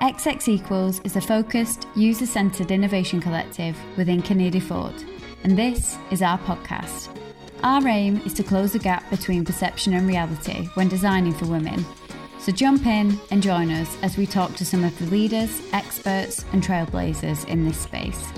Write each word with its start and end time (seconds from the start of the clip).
XX 0.00 0.48
Equals 0.48 1.00
is 1.04 1.16
a 1.16 1.22
focused, 1.22 1.88
user 1.96 2.26
centred 2.26 2.70
innovation 2.70 3.18
collective 3.18 3.74
within 3.96 4.20
Kinneir 4.20 4.50
Dufort, 4.50 5.02
and 5.42 5.56
this 5.56 5.96
is 6.10 6.20
our 6.20 6.38
podcast. 6.40 7.08
Our 7.62 7.88
aim 7.88 8.20
is 8.26 8.34
to 8.34 8.42
close 8.42 8.74
the 8.74 8.78
gap 8.78 9.08
between 9.08 9.46
perception 9.46 9.94
and 9.94 10.06
reality 10.06 10.66
when 10.74 10.88
designing 10.88 11.32
for 11.32 11.46
women. 11.46 11.82
So 12.38 12.52
jump 12.52 12.84
in 12.84 13.18
and 13.30 13.42
join 13.42 13.70
us 13.70 13.96
as 14.02 14.18
we 14.18 14.26
talk 14.26 14.54
to 14.56 14.66
some 14.66 14.84
of 14.84 14.96
the 14.98 15.06
leaders, 15.06 15.62
experts, 15.72 16.44
and 16.52 16.62
trailblazers 16.62 17.48
in 17.48 17.64
this 17.64 17.78
space. 17.78 18.28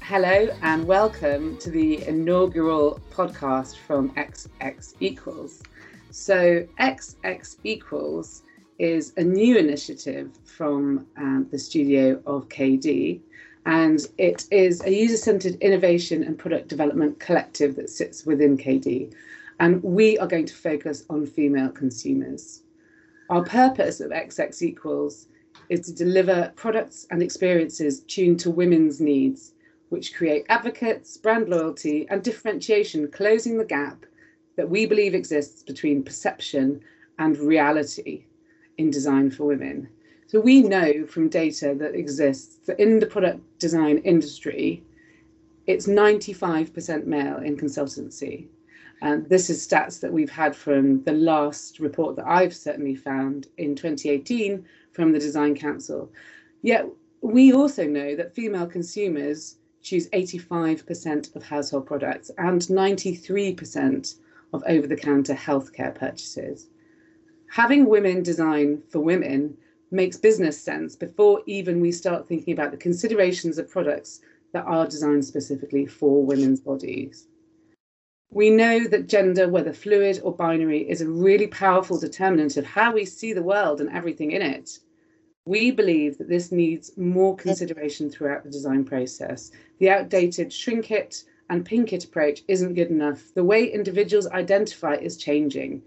Hello 0.00 0.48
and 0.62 0.84
welcome 0.84 1.56
to 1.58 1.70
the 1.70 2.04
inaugural 2.08 3.00
podcast 3.12 3.76
from 3.76 4.10
XX 4.16 4.94
Equals. 4.98 5.62
So, 6.10 6.66
XX 6.78 7.56
Equals 7.62 8.42
is 8.82 9.12
a 9.16 9.22
new 9.22 9.56
initiative 9.56 10.32
from 10.44 11.06
um, 11.16 11.46
the 11.52 11.58
studio 11.58 12.20
of 12.26 12.48
KD, 12.48 13.20
and 13.64 14.00
it 14.18 14.44
is 14.50 14.82
a 14.84 14.92
user 14.92 15.16
centered 15.16 15.54
innovation 15.60 16.24
and 16.24 16.36
product 16.36 16.66
development 16.66 17.20
collective 17.20 17.76
that 17.76 17.90
sits 17.90 18.26
within 18.26 18.58
KD. 18.58 19.14
And 19.60 19.80
we 19.84 20.18
are 20.18 20.26
going 20.26 20.46
to 20.46 20.54
focus 20.54 21.04
on 21.08 21.26
female 21.26 21.68
consumers. 21.68 22.64
Our 23.30 23.44
purpose 23.44 24.00
of 24.00 24.10
XX 24.10 24.62
Equals 24.62 25.28
is 25.68 25.82
to 25.82 25.94
deliver 25.94 26.52
products 26.56 27.06
and 27.12 27.22
experiences 27.22 28.00
tuned 28.00 28.40
to 28.40 28.50
women's 28.50 29.00
needs, 29.00 29.52
which 29.90 30.12
create 30.12 30.44
advocates, 30.48 31.16
brand 31.18 31.48
loyalty, 31.48 32.08
and 32.10 32.20
differentiation, 32.20 33.12
closing 33.12 33.58
the 33.58 33.64
gap 33.64 34.04
that 34.56 34.68
we 34.68 34.86
believe 34.86 35.14
exists 35.14 35.62
between 35.62 36.02
perception 36.02 36.80
and 37.20 37.38
reality 37.38 38.24
in 38.78 38.90
design 38.90 39.30
for 39.30 39.44
women. 39.44 39.88
So 40.26 40.40
we 40.40 40.62
know 40.62 41.06
from 41.06 41.28
data 41.28 41.74
that 41.78 41.94
exists 41.94 42.66
that 42.66 42.80
in 42.80 42.98
the 42.98 43.06
product 43.06 43.40
design 43.58 43.98
industry, 43.98 44.82
it's 45.66 45.86
95% 45.86 47.06
male 47.06 47.36
in 47.38 47.56
consultancy. 47.56 48.46
And 49.02 49.28
this 49.28 49.50
is 49.50 49.66
stats 49.66 50.00
that 50.00 50.12
we've 50.12 50.30
had 50.30 50.56
from 50.56 51.02
the 51.02 51.12
last 51.12 51.80
report 51.80 52.16
that 52.16 52.26
I've 52.26 52.54
certainly 52.54 52.94
found 52.94 53.48
in 53.58 53.74
2018 53.74 54.64
from 54.92 55.12
the 55.12 55.18
Design 55.18 55.54
Council. 55.54 56.10
Yet 56.62 56.86
we 57.20 57.52
also 57.52 57.86
know 57.86 58.16
that 58.16 58.34
female 58.34 58.66
consumers 58.66 59.56
choose 59.82 60.08
85% 60.10 61.34
of 61.34 61.42
household 61.42 61.86
products 61.86 62.30
and 62.38 62.62
93% 62.62 64.14
of 64.52 64.62
over 64.66 64.86
the 64.86 64.96
counter 64.96 65.34
healthcare 65.34 65.94
purchases 65.94 66.68
having 67.52 67.84
women 67.84 68.22
design 68.22 68.82
for 68.88 69.00
women 69.00 69.54
makes 69.90 70.16
business 70.16 70.58
sense 70.58 70.96
before 70.96 71.42
even 71.44 71.82
we 71.82 71.92
start 71.92 72.26
thinking 72.26 72.54
about 72.54 72.70
the 72.70 72.78
considerations 72.78 73.58
of 73.58 73.70
products 73.70 74.22
that 74.54 74.64
are 74.64 74.86
designed 74.86 75.22
specifically 75.22 75.84
for 75.84 76.24
women's 76.24 76.60
bodies. 76.60 77.28
We 78.30 78.48
know 78.48 78.88
that 78.88 79.06
gender, 79.06 79.50
whether 79.50 79.74
fluid 79.74 80.18
or 80.24 80.34
binary, 80.34 80.88
is 80.88 81.02
a 81.02 81.10
really 81.10 81.46
powerful 81.46 82.00
determinant 82.00 82.56
of 82.56 82.64
how 82.64 82.94
we 82.94 83.04
see 83.04 83.34
the 83.34 83.42
world 83.42 83.82
and 83.82 83.90
everything 83.90 84.30
in 84.30 84.40
it. 84.40 84.78
We 85.44 85.72
believe 85.72 86.16
that 86.16 86.30
this 86.30 86.52
needs 86.52 86.96
more 86.96 87.36
consideration 87.36 88.08
throughout 88.08 88.44
the 88.44 88.50
design 88.50 88.82
process. 88.82 89.50
The 89.78 89.90
outdated 89.90 90.54
shrink 90.54 90.90
it 90.90 91.24
and 91.50 91.66
pink 91.66 91.92
it 91.92 92.04
approach 92.04 92.44
isn't 92.48 92.72
good 92.72 92.88
enough. 92.88 93.34
The 93.34 93.44
way 93.44 93.66
individuals 93.66 94.26
identify 94.28 94.94
is 94.94 95.18
changing 95.18 95.82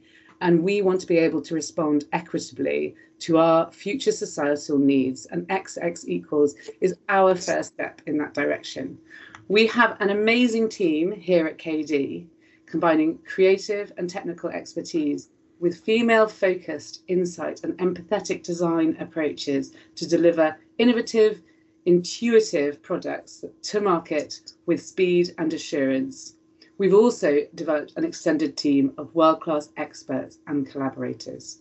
and 0.45 0.61
we 0.61 0.83
want 0.83 1.01
to 1.01 1.07
be 1.07 1.17
able 1.17 1.41
to 1.41 1.55
respond 1.55 2.05
equitably 2.13 2.93
to 3.17 3.39
our 3.39 3.71
future 3.71 4.11
societal 4.11 4.77
needs. 4.77 5.25
And 5.25 5.47
XX 5.47 6.05
equals 6.07 6.53
is 6.81 6.95
our 7.09 7.33
first 7.33 7.73
step 7.73 7.99
in 8.05 8.19
that 8.19 8.35
direction. 8.35 8.99
We 9.47 9.65
have 9.65 9.97
an 9.99 10.11
amazing 10.11 10.70
team 10.70 11.11
here 11.11 11.47
at 11.47 11.58
KD, 11.58 12.27
combining 12.67 13.17
creative 13.25 13.92
and 13.97 14.08
technical 14.08 14.52
expertise 14.52 15.30
with 15.59 15.80
female 15.80 16.27
focused 16.27 17.02
insight 17.08 17.64
and 17.64 17.73
empathetic 17.80 18.43
design 18.43 18.97
approaches 18.99 19.73
to 19.95 20.08
deliver 20.08 20.55
innovative, 20.77 21.41
intuitive 21.87 22.83
products 22.83 23.43
to 23.64 23.81
market 23.81 24.53
with 24.67 24.86
speed 24.86 25.33
and 25.39 25.52
assurance. 25.53 26.34
We've 26.77 26.93
also 26.93 27.47
developed 27.55 27.93
an 27.95 28.03
extended 28.03 28.58
team 28.58 28.91
of 28.97 29.15
world 29.15 29.39
class 29.39 29.69
experts 29.77 30.39
and 30.45 30.69
collaborators. 30.69 31.59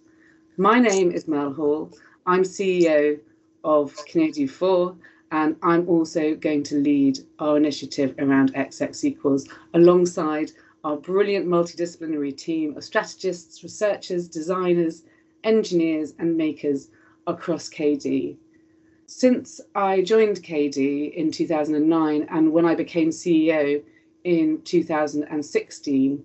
My 0.57 0.81
name 0.81 1.13
is 1.13 1.29
Mel 1.29 1.53
Hall. 1.53 1.93
I'm 2.27 2.43
CEO 2.43 3.21
of 3.63 3.95
Kinneir 4.07 4.33
Dufort, 4.33 4.97
and 5.31 5.55
I'm 5.63 5.89
also 5.89 6.35
going 6.35 6.65
to 6.65 6.81
lead 6.81 7.21
our 7.39 7.57
initiative 7.57 8.17
around 8.19 8.55
XX 8.55 9.05
equals 9.05 9.49
alongside 9.73 10.51
our 10.83 10.97
brilliant 10.97 11.47
multidisciplinary 11.47 12.37
team 12.37 12.77
of 12.77 12.83
strategists, 12.83 13.63
researchers, 13.63 14.27
designers, 14.27 15.05
engineers, 15.45 16.15
and 16.19 16.37
makers 16.37 16.89
across 17.29 17.71
KD. 17.71 18.37
Since 19.07 19.61
I 19.77 20.03
joined 20.03 20.43
KD 20.43 21.15
in 21.15 21.31
2009 21.31 22.27
and 22.31 22.53
when 22.53 22.67
I 22.67 22.75
became 22.75 23.11
CEO, 23.11 23.81
in 24.25 24.61
2016, 24.63 26.25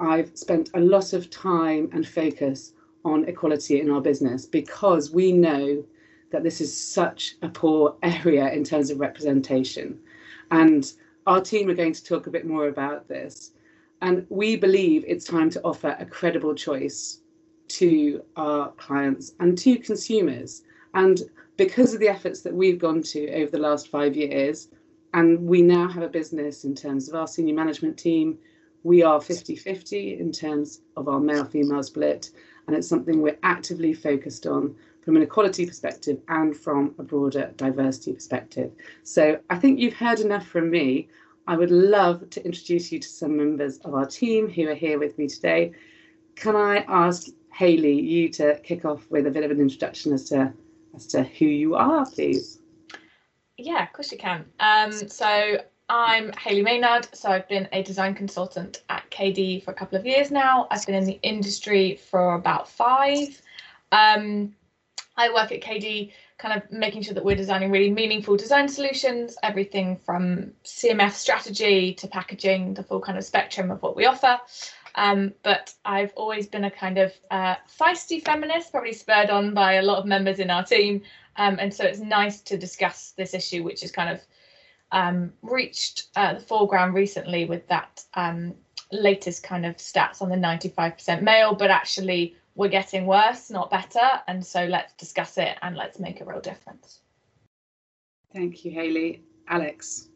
I've 0.00 0.36
spent 0.36 0.70
a 0.74 0.80
lot 0.80 1.12
of 1.12 1.30
time 1.30 1.88
and 1.92 2.06
focus 2.06 2.72
on 3.04 3.24
equality 3.24 3.80
in 3.80 3.90
our 3.90 4.00
business 4.00 4.46
because 4.46 5.10
we 5.10 5.32
know 5.32 5.84
that 6.32 6.42
this 6.42 6.60
is 6.60 6.76
such 6.76 7.36
a 7.42 7.48
poor 7.48 7.96
area 8.02 8.50
in 8.50 8.64
terms 8.64 8.90
of 8.90 9.00
representation. 9.00 9.98
And 10.50 10.92
our 11.26 11.40
team 11.40 11.70
are 11.70 11.74
going 11.74 11.92
to 11.92 12.04
talk 12.04 12.26
a 12.26 12.30
bit 12.30 12.46
more 12.46 12.68
about 12.68 13.08
this. 13.08 13.52
And 14.02 14.26
we 14.28 14.56
believe 14.56 15.04
it's 15.06 15.24
time 15.24 15.50
to 15.50 15.62
offer 15.62 15.96
a 15.98 16.04
credible 16.04 16.54
choice 16.54 17.20
to 17.68 18.22
our 18.36 18.70
clients 18.72 19.34
and 19.40 19.56
to 19.58 19.78
consumers. 19.78 20.62
And 20.94 21.22
because 21.56 21.94
of 21.94 22.00
the 22.00 22.08
efforts 22.08 22.42
that 22.42 22.54
we've 22.54 22.78
gone 22.78 23.02
to 23.02 23.32
over 23.32 23.50
the 23.50 23.58
last 23.58 23.88
five 23.88 24.16
years, 24.16 24.68
and 25.16 25.48
we 25.48 25.62
now 25.62 25.88
have 25.88 26.02
a 26.02 26.08
business 26.08 26.64
in 26.64 26.74
terms 26.74 27.08
of 27.08 27.14
our 27.14 27.26
senior 27.26 27.54
management 27.54 27.96
team. 27.96 28.38
We 28.82 29.02
are 29.02 29.18
50 29.18 29.56
50 29.56 30.20
in 30.20 30.30
terms 30.30 30.82
of 30.94 31.08
our 31.08 31.18
male 31.18 31.46
female 31.46 31.82
split, 31.82 32.30
and 32.66 32.76
it's 32.76 32.86
something 32.86 33.22
we're 33.22 33.38
actively 33.42 33.94
focused 33.94 34.46
on 34.46 34.76
from 35.02 35.16
an 35.16 35.22
equality 35.22 35.64
perspective 35.64 36.20
and 36.28 36.54
from 36.54 36.94
a 36.98 37.02
broader 37.02 37.50
diversity 37.56 38.12
perspective. 38.12 38.72
So 39.04 39.40
I 39.48 39.56
think 39.56 39.80
you've 39.80 39.94
heard 39.94 40.20
enough 40.20 40.46
from 40.46 40.68
me. 40.68 41.08
I 41.46 41.56
would 41.56 41.70
love 41.70 42.28
to 42.28 42.44
introduce 42.44 42.92
you 42.92 42.98
to 42.98 43.08
some 43.08 43.38
members 43.38 43.78
of 43.78 43.94
our 43.94 44.04
team 44.04 44.50
who 44.50 44.68
are 44.68 44.74
here 44.74 44.98
with 44.98 45.16
me 45.16 45.28
today. 45.28 45.72
Can 46.34 46.56
I 46.56 46.84
ask 46.88 47.28
Hayley, 47.54 47.98
you 47.98 48.28
to 48.34 48.60
kick 48.62 48.84
off 48.84 49.10
with 49.10 49.26
a 49.26 49.30
bit 49.30 49.44
of 49.44 49.50
an 49.50 49.60
introduction 49.60 50.12
as 50.12 50.28
to 50.28 50.52
as 50.94 51.06
to 51.06 51.22
who 51.22 51.46
you 51.46 51.74
are, 51.74 52.04
please? 52.04 52.58
Yeah, 53.58 53.82
of 53.82 53.92
course 53.92 54.12
you 54.12 54.18
can. 54.18 54.44
Um, 54.60 54.92
so 54.92 55.58
I'm 55.88 56.32
Hayley 56.32 56.62
Maynard. 56.62 57.08
So 57.14 57.30
I've 57.30 57.48
been 57.48 57.68
a 57.72 57.82
design 57.82 58.14
consultant 58.14 58.82
at 58.88 59.08
KD 59.10 59.64
for 59.64 59.70
a 59.70 59.74
couple 59.74 59.98
of 59.98 60.04
years 60.04 60.30
now. 60.30 60.66
I've 60.70 60.84
been 60.84 60.94
in 60.94 61.04
the 61.04 61.18
industry 61.22 61.96
for 61.96 62.34
about 62.34 62.68
five. 62.68 63.40
Um, 63.92 64.54
I 65.16 65.32
work 65.32 65.52
at 65.52 65.62
KD 65.62 66.12
kind 66.38 66.60
of 66.60 66.70
making 66.70 67.00
sure 67.00 67.14
that 67.14 67.24
we're 67.24 67.36
designing 67.36 67.70
really 67.70 67.90
meaningful 67.90 68.36
design 68.36 68.68
solutions, 68.68 69.36
everything 69.42 69.96
from 69.96 70.52
CMF 70.64 71.12
strategy 71.12 71.94
to 71.94 72.06
packaging, 72.06 72.74
the 72.74 72.82
full 72.82 73.00
kind 73.00 73.16
of 73.16 73.24
spectrum 73.24 73.70
of 73.70 73.80
what 73.80 73.96
we 73.96 74.04
offer. 74.04 74.38
Um, 74.96 75.32
but 75.42 75.72
I've 75.84 76.12
always 76.14 76.46
been 76.46 76.64
a 76.64 76.70
kind 76.70 76.98
of 76.98 77.12
uh, 77.30 77.54
feisty 77.80 78.22
feminist, 78.22 78.70
probably 78.70 78.92
spurred 78.92 79.30
on 79.30 79.54
by 79.54 79.74
a 79.74 79.82
lot 79.82 79.98
of 79.98 80.04
members 80.04 80.38
in 80.38 80.50
our 80.50 80.64
team. 80.64 81.02
Um, 81.38 81.58
and 81.60 81.72
so 81.72 81.84
it's 81.84 82.00
nice 82.00 82.40
to 82.42 82.56
discuss 82.56 83.12
this 83.16 83.34
issue, 83.34 83.62
which 83.62 83.82
has 83.82 83.92
kind 83.92 84.10
of 84.10 84.20
um, 84.92 85.32
reached 85.42 86.08
uh, 86.16 86.34
the 86.34 86.40
foreground 86.40 86.94
recently 86.94 87.44
with 87.44 87.66
that 87.68 88.04
um, 88.14 88.54
latest 88.92 89.42
kind 89.42 89.66
of 89.66 89.76
stats 89.76 90.22
on 90.22 90.28
the 90.28 90.36
95% 90.36 91.22
male, 91.22 91.54
but 91.54 91.70
actually 91.70 92.36
we're 92.54 92.68
getting 92.68 93.06
worse, 93.06 93.50
not 93.50 93.70
better. 93.70 94.08
And 94.28 94.44
so 94.44 94.64
let's 94.64 94.94
discuss 94.94 95.38
it 95.38 95.56
and 95.62 95.76
let's 95.76 95.98
make 95.98 96.20
a 96.20 96.24
real 96.24 96.40
difference. 96.40 97.00
Thank 98.32 98.64
you, 98.64 98.70
Hayley. 98.70 99.22
Alex. 99.48 100.08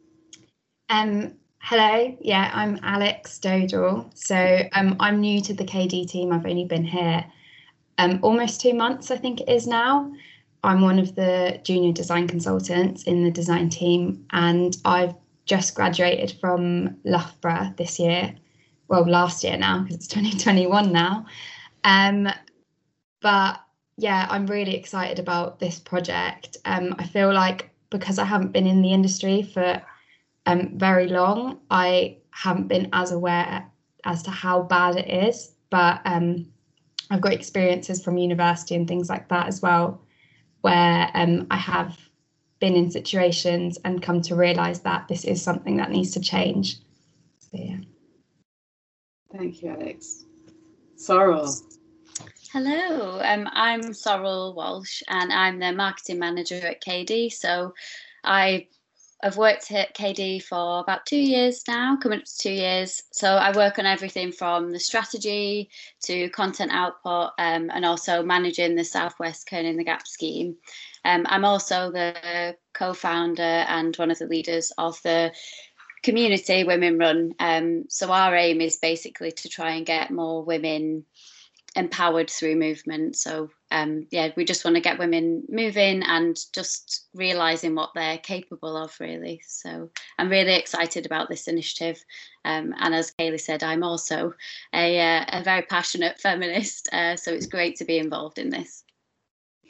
Um, 0.88 1.34
hello, 1.60 2.16
yeah, 2.20 2.50
I'm 2.52 2.78
Alex 2.82 3.38
Dodrell. 3.42 4.10
So 4.14 4.68
um, 4.72 4.96
I'm 4.98 5.20
new 5.20 5.40
to 5.42 5.54
the 5.54 5.64
KD 5.64 6.08
team. 6.08 6.32
I've 6.32 6.46
only 6.46 6.64
been 6.64 6.84
here 6.84 7.24
um, 7.98 8.18
almost 8.22 8.60
two 8.60 8.74
months, 8.74 9.10
I 9.10 9.16
think 9.16 9.42
it 9.42 9.48
is 9.48 9.66
now. 9.66 10.10
I'm 10.62 10.80
one 10.82 10.98
of 10.98 11.14
the 11.14 11.60
junior 11.62 11.92
design 11.92 12.28
consultants 12.28 13.04
in 13.04 13.24
the 13.24 13.30
design 13.30 13.68
team, 13.70 14.26
and 14.30 14.76
I've 14.84 15.14
just 15.46 15.74
graduated 15.74 16.38
from 16.40 16.96
Loughborough 17.04 17.74
this 17.76 17.98
year. 17.98 18.34
Well, 18.88 19.08
last 19.08 19.42
year 19.44 19.56
now, 19.56 19.80
because 19.80 19.96
it's 19.96 20.06
2021 20.08 20.92
now. 20.92 21.26
Um, 21.84 22.28
but 23.20 23.60
yeah, 23.96 24.26
I'm 24.30 24.46
really 24.46 24.74
excited 24.74 25.18
about 25.18 25.60
this 25.60 25.78
project. 25.78 26.56
Um, 26.64 26.94
I 26.98 27.06
feel 27.06 27.32
like 27.32 27.70
because 27.90 28.18
I 28.18 28.24
haven't 28.24 28.52
been 28.52 28.66
in 28.66 28.82
the 28.82 28.92
industry 28.92 29.42
for 29.42 29.82
um, 30.46 30.78
very 30.78 31.08
long, 31.08 31.60
I 31.70 32.18
haven't 32.30 32.68
been 32.68 32.88
as 32.92 33.12
aware 33.12 33.66
as 34.04 34.22
to 34.22 34.30
how 34.30 34.62
bad 34.62 34.96
it 34.96 35.08
is. 35.08 35.52
But 35.70 36.00
um, 36.04 36.46
I've 37.10 37.20
got 37.20 37.32
experiences 37.32 38.02
from 38.02 38.16
university 38.16 38.74
and 38.74 38.86
things 38.86 39.08
like 39.08 39.28
that 39.28 39.46
as 39.46 39.60
well, 39.60 40.00
where 40.60 41.10
um, 41.14 41.46
I 41.50 41.56
have 41.56 41.98
been 42.60 42.74
in 42.74 42.90
situations 42.90 43.78
and 43.84 44.02
come 44.02 44.20
to 44.22 44.34
realise 44.34 44.80
that 44.80 45.08
this 45.08 45.24
is 45.24 45.42
something 45.42 45.76
that 45.78 45.90
needs 45.90 46.12
to 46.12 46.20
change. 46.20 46.76
So, 47.38 47.50
yeah. 47.52 47.78
Thank 49.32 49.62
you, 49.62 49.70
Alex. 49.70 50.24
Sorrel. 50.96 51.50
Hello, 52.52 53.20
um, 53.22 53.48
I'm 53.52 53.92
Sorrel 53.92 54.54
Walsh 54.54 55.02
and 55.08 55.32
I'm 55.32 55.60
the 55.60 55.72
marketing 55.72 56.18
manager 56.18 56.56
at 56.56 56.82
KD. 56.82 57.32
So 57.32 57.74
I 58.24 58.66
have 59.22 59.36
worked 59.36 59.70
at 59.72 59.94
KD 59.94 60.42
for 60.42 60.80
about 60.80 61.06
two 61.06 61.20
years 61.20 61.62
now, 61.68 61.96
coming 61.96 62.20
up 62.20 62.24
to 62.24 62.38
two 62.38 62.52
years. 62.52 63.02
So 63.10 63.28
I 63.34 63.54
work 63.56 63.78
on 63.78 63.86
everything 63.86 64.32
from 64.32 64.70
the 64.70 64.80
strategy 64.80 65.70
to 66.04 66.30
content 66.30 66.72
output 66.72 67.32
um, 67.38 67.70
and 67.70 67.84
also 67.84 68.22
managing 68.22 68.74
the 68.74 68.84
Southwest 68.84 69.48
Kerning 69.48 69.76
the 69.76 69.84
Gap 69.84 70.06
scheme. 70.06 70.56
Um, 71.04 71.26
I'm 71.28 71.44
also 71.44 71.90
the 71.90 72.56
co 72.72 72.92
founder 72.92 73.42
and 73.42 73.94
one 73.96 74.10
of 74.10 74.18
the 74.18 74.26
leaders 74.26 74.72
of 74.78 75.00
the 75.02 75.32
community 76.02 76.64
Women 76.64 76.98
Run. 76.98 77.34
Um, 77.38 77.84
so 77.88 78.10
our 78.10 78.34
aim 78.34 78.60
is 78.60 78.76
basically 78.76 79.32
to 79.32 79.48
try 79.48 79.72
and 79.72 79.86
get 79.86 80.10
more 80.10 80.42
women 80.44 81.04
empowered 81.76 82.30
through 82.30 82.56
movement. 82.56 83.16
So 83.16 83.50
um, 83.70 84.06
yeah, 84.10 84.30
we 84.36 84.44
just 84.44 84.64
want 84.64 84.74
to 84.74 84.80
get 84.80 84.98
women 84.98 85.44
moving 85.48 86.02
and 86.02 86.36
just 86.52 87.06
realizing 87.14 87.74
what 87.74 87.90
they're 87.94 88.18
capable 88.18 88.76
of, 88.76 88.94
really. 88.98 89.42
So 89.46 89.90
I'm 90.18 90.28
really 90.28 90.54
excited 90.54 91.06
about 91.06 91.28
this 91.28 91.46
initiative. 91.46 92.02
Um, 92.44 92.74
and 92.78 92.94
as 92.94 93.12
Hayley 93.18 93.38
said, 93.38 93.62
I'm 93.62 93.84
also 93.84 94.34
a, 94.74 94.98
uh, 94.98 95.24
a 95.28 95.44
very 95.44 95.62
passionate 95.62 96.20
feminist. 96.20 96.88
Uh, 96.92 97.14
so 97.14 97.32
it's 97.32 97.46
great 97.46 97.76
to 97.76 97.84
be 97.84 97.98
involved 97.98 98.38
in 98.38 98.50
this. 98.50 98.82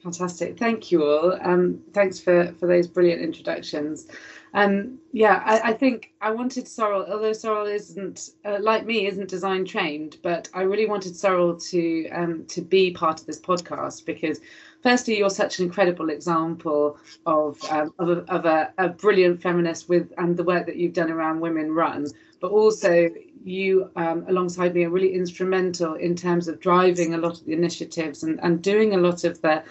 Fantastic. 0.03 0.59
Thank 0.59 0.91
you 0.91 1.05
all. 1.05 1.39
Um, 1.43 1.83
thanks 1.93 2.19
for, 2.19 2.55
for 2.59 2.67
those 2.67 2.87
brilliant 2.87 3.21
introductions. 3.21 4.07
Um, 4.53 4.99
yeah, 5.13 5.43
I, 5.45 5.71
I, 5.71 5.73
think 5.73 6.13
I 6.21 6.31
wanted 6.31 6.67
Sorrel, 6.67 7.07
although 7.09 7.33
Sorrel 7.33 7.67
isn't 7.67 8.31
uh, 8.45 8.59
like 8.61 8.85
me, 8.85 9.07
isn't 9.07 9.29
design 9.29 9.65
trained, 9.65 10.17
but 10.23 10.49
I 10.53 10.63
really 10.63 10.87
wanted 10.87 11.15
Sorrel 11.15 11.57
to 11.57 12.09
um, 12.11 12.45
to 12.47 12.61
be 12.61 12.91
part 12.91 13.21
of 13.21 13.27
this 13.27 13.41
podcast 13.41 14.05
because, 14.05 14.41
firstly, 14.83 15.19
you're 15.19 15.31
such 15.31 15.61
an 15.61 15.67
incredible 15.67 16.11
example 16.11 16.99
of 17.27 17.63
um, 17.71 17.95
of, 18.01 18.09
a, 18.09 18.19
of 18.33 18.45
a, 18.45 18.73
a, 18.79 18.89
brilliant 18.89 19.41
feminist 19.41 19.89
with 19.89 20.13
and 20.19 20.37
the 20.37 20.45
work 20.45 20.67
that 20.67 20.77
you've 20.77 20.95
done 20.95 21.11
around 21.11 21.41
Women 21.41 21.73
Run, 21.73 22.09
but 22.41 22.51
also 22.51 23.09
you 23.45 23.91
um, 23.97 24.25
alongside 24.29 24.75
me 24.75 24.85
are 24.85 24.91
really 24.91 25.15
instrumental 25.15 25.95
in 25.95 26.15
terms 26.17 26.49
of 26.49 26.61
driving 26.61 27.15
a 27.15 27.19
lot 27.19 27.39
of 27.41 27.47
the 27.47 27.53
initiatives 27.53 28.23
and, 28.25 28.39
and 28.43 28.63
doing 28.63 28.95
a 28.95 28.99
lot 28.99 29.23
of 29.25 29.41
the 29.43 29.63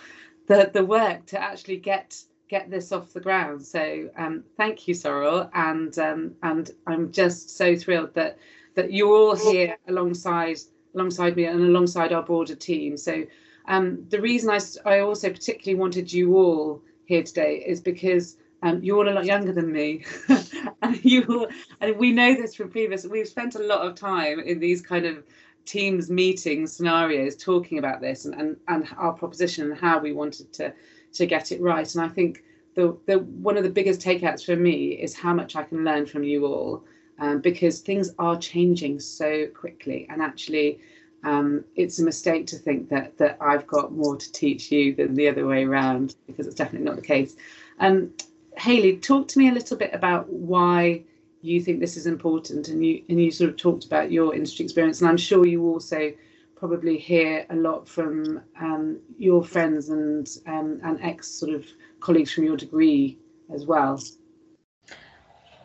the, 0.48 0.72
the 0.74 0.84
work 0.84 1.26
to 1.28 1.40
actually 1.40 1.78
get 1.78 2.24
get 2.50 2.70
this 2.70 2.92
off 2.92 3.14
the 3.14 3.20
ground. 3.20 3.66
So 3.66 4.10
um, 4.18 4.44
thank 4.58 4.88
you, 4.88 4.94
Sorrel, 4.94 5.50
and 5.54 5.98
um, 6.00 6.36
and 6.44 6.72
I'm 6.88 7.12
just 7.12 7.56
so 7.58 7.76
thrilled 7.76 8.14
that 8.16 8.38
that 8.76 8.92
you're 8.92 9.16
all 9.16 9.36
here 9.36 9.78
alongside 9.88 10.58
alongside 10.96 11.36
me 11.36 11.46
and 11.46 11.62
alongside 11.62 12.12
our 12.12 12.24
broader 12.24 12.56
team. 12.56 12.98
So 12.98 13.24
um, 13.68 14.04
the 14.10 14.20
reason 14.20 14.50
I, 14.50 14.60
I 14.90 15.00
also 15.02 15.30
particularly 15.30 15.80
wanted 15.80 16.12
you 16.12 16.36
all 16.36 16.82
here 17.06 17.24
today 17.24 17.64
is 17.66 17.80
because 17.80 18.38
um, 18.64 18.82
you're 18.84 18.98
all 18.98 19.10
a 19.10 19.14
lot 19.14 19.26
younger 19.26 19.54
than 19.54 19.72
me, 19.72 20.04
and 20.82 21.06
you 21.06 21.48
and 21.80 21.96
we 21.98 22.12
know 22.12 22.34
this 22.34 22.56
from 22.56 22.70
previous. 22.70 23.06
We've 23.06 23.28
spent 23.28 23.56
a 23.56 23.64
lot 23.64 23.86
of 23.86 23.96
time 23.96 24.40
in 24.40 24.60
these 24.60 24.82
kind 24.82 25.06
of 25.06 25.24
teams 25.66 26.10
meeting 26.10 26.66
scenarios 26.66 27.36
talking 27.36 27.78
about 27.78 28.02
this 28.02 28.26
and, 28.26 28.34
and, 28.34 28.58
and 28.68 28.88
our 28.98 29.14
proposition 29.14 29.70
and 29.70 29.80
how 29.80 30.00
we 30.00 30.14
wanted 30.14 30.52
to 30.52 30.74
to 31.14 31.26
get 31.26 31.52
it 31.52 31.62
right. 31.62 31.96
And 31.96 32.04
I 32.04 32.08
think 32.08 32.44
the, 32.76 32.98
the 33.06 33.20
one 33.20 33.58
of 33.58 33.64
the 33.64 33.70
biggest 33.70 34.02
takeouts 34.02 34.46
for 34.46 34.56
me 34.56 34.92
is 34.92 35.14
how 35.14 35.34
much 35.34 35.56
I 35.56 35.64
can 35.64 35.84
learn 35.84 36.06
from 36.06 36.24
you 36.24 36.46
all, 36.46 36.84
um, 37.20 37.40
because 37.40 37.80
things 37.80 38.14
are 38.20 38.38
changing 38.38 39.00
so 39.00 39.48
quickly. 39.48 40.08
And 40.10 40.22
actually, 40.22 40.80
um, 41.24 41.66
it's 41.76 42.00
a 42.00 42.04
mistake 42.04 42.48
to 42.48 42.56
think 42.56 42.90
that 42.90 43.18
that 43.18 43.38
I've 43.42 43.68
got 43.68 43.92
more 43.92 44.16
to 44.16 44.32
teach 44.32 44.72
you 44.72 44.96
than 44.96 45.16
the 45.16 45.28
other 45.28 45.46
way 45.46 45.66
around, 45.66 46.16
because 46.28 46.48
it's 46.48 46.56
definitely 46.56 46.86
not 46.86 46.96
the 46.96 47.02
case. 47.02 47.36
Um, 47.80 48.14
Hayley, 48.58 48.98
talk 48.98 49.28
to 49.30 49.40
me 49.40 49.50
a 49.50 49.54
little 49.54 49.78
bit 49.78 49.94
about 49.94 50.30
why 50.30 51.04
you 51.42 51.62
think 51.62 51.80
this 51.80 51.98
is 51.98 52.06
important, 52.06 52.68
and 52.70 52.86
you 52.86 53.04
and 53.10 53.22
you 53.22 53.32
sort 53.32 53.50
of 53.50 53.58
talked 53.58 53.86
about 53.86 54.12
your 54.12 54.36
industry 54.36 54.64
experience, 54.66 55.02
and 55.02 55.10
I'm 55.10 55.18
sure 55.18 55.46
you 55.46 55.64
also 55.66 56.14
probably 56.60 56.98
hear 56.98 57.46
a 57.50 57.56
lot 57.56 57.88
from 57.88 58.42
um, 58.60 59.00
your 59.18 59.44
friends 59.44 59.90
and 59.90 60.28
um, 60.46 60.80
and 60.84 61.02
ex 61.02 61.28
sort 61.28 61.54
of 61.54 61.66
colleagues 62.02 62.34
from 62.34 62.44
your 62.44 62.58
degree 62.58 63.18
as 63.54 63.66
well. 63.66 64.00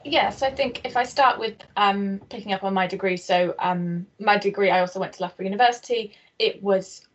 Yes, 0.05 0.43
I 0.43 0.51
think 0.51 0.83
if 0.85 0.97
I 0.97 1.03
start 1.03 1.41
with 1.41 1.57
um, 1.77 2.21
picking 2.29 2.53
up 2.53 2.63
on 2.63 2.75
my 2.75 2.87
degree, 2.87 3.17
so 3.17 3.55
um, 3.59 4.07
my 4.21 4.39
degree, 4.39 4.71
I 4.71 4.81
also 4.81 5.01
went 5.01 5.15
to 5.15 5.23
Loughborough 5.23 5.47
University. 5.47 6.15
It 6.39 6.63
was 6.63 7.09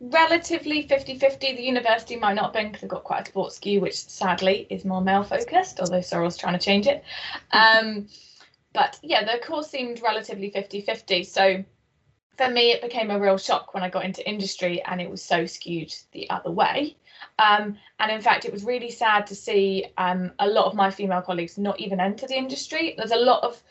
relatively 0.00 0.86
50-50. 0.86 1.40
The 1.40 1.62
university 1.62 2.16
might 2.16 2.34
not 2.34 2.46
have 2.46 2.52
been 2.52 2.68
because 2.68 2.84
I've 2.84 2.90
got 2.90 3.04
quite 3.04 3.22
a 3.22 3.30
sports 3.30 3.56
skew, 3.56 3.80
which 3.80 3.94
sadly 3.94 4.66
is 4.68 4.84
more 4.84 5.00
male 5.00 5.24
focused, 5.24 5.80
although 5.80 6.02
Sorrel's 6.02 6.36
trying 6.36 6.58
to 6.58 6.64
change 6.64 6.86
it. 6.86 7.02
Um, 7.52 8.06
but 8.74 8.98
yeah, 9.02 9.24
the 9.24 9.38
course 9.42 9.70
seemed 9.70 10.02
relatively 10.02 10.50
50-50. 10.50 11.24
So 11.24 11.64
for 12.36 12.48
me, 12.48 12.72
it 12.72 12.82
became 12.82 13.10
a 13.10 13.18
real 13.18 13.38
shock 13.38 13.74
when 13.74 13.82
I 13.82 13.90
got 13.90 14.04
into 14.04 14.28
industry 14.28 14.82
and 14.82 15.00
it 15.00 15.10
was 15.10 15.22
so 15.22 15.46
skewed 15.46 15.94
the 16.12 16.28
other 16.30 16.50
way. 16.50 16.96
Um, 17.38 17.78
and 17.98 18.10
in 18.10 18.20
fact, 18.20 18.44
it 18.44 18.52
was 18.52 18.64
really 18.64 18.90
sad 18.90 19.26
to 19.28 19.34
see 19.34 19.86
um, 19.96 20.32
a 20.38 20.46
lot 20.46 20.66
of 20.66 20.74
my 20.74 20.90
female 20.90 21.22
colleagues 21.22 21.56
not 21.58 21.80
even 21.80 22.00
enter 22.00 22.26
the 22.26 22.36
industry. 22.36 22.94
There's 22.96 23.10
a 23.10 23.16
lot 23.16 23.42
of 23.42 23.62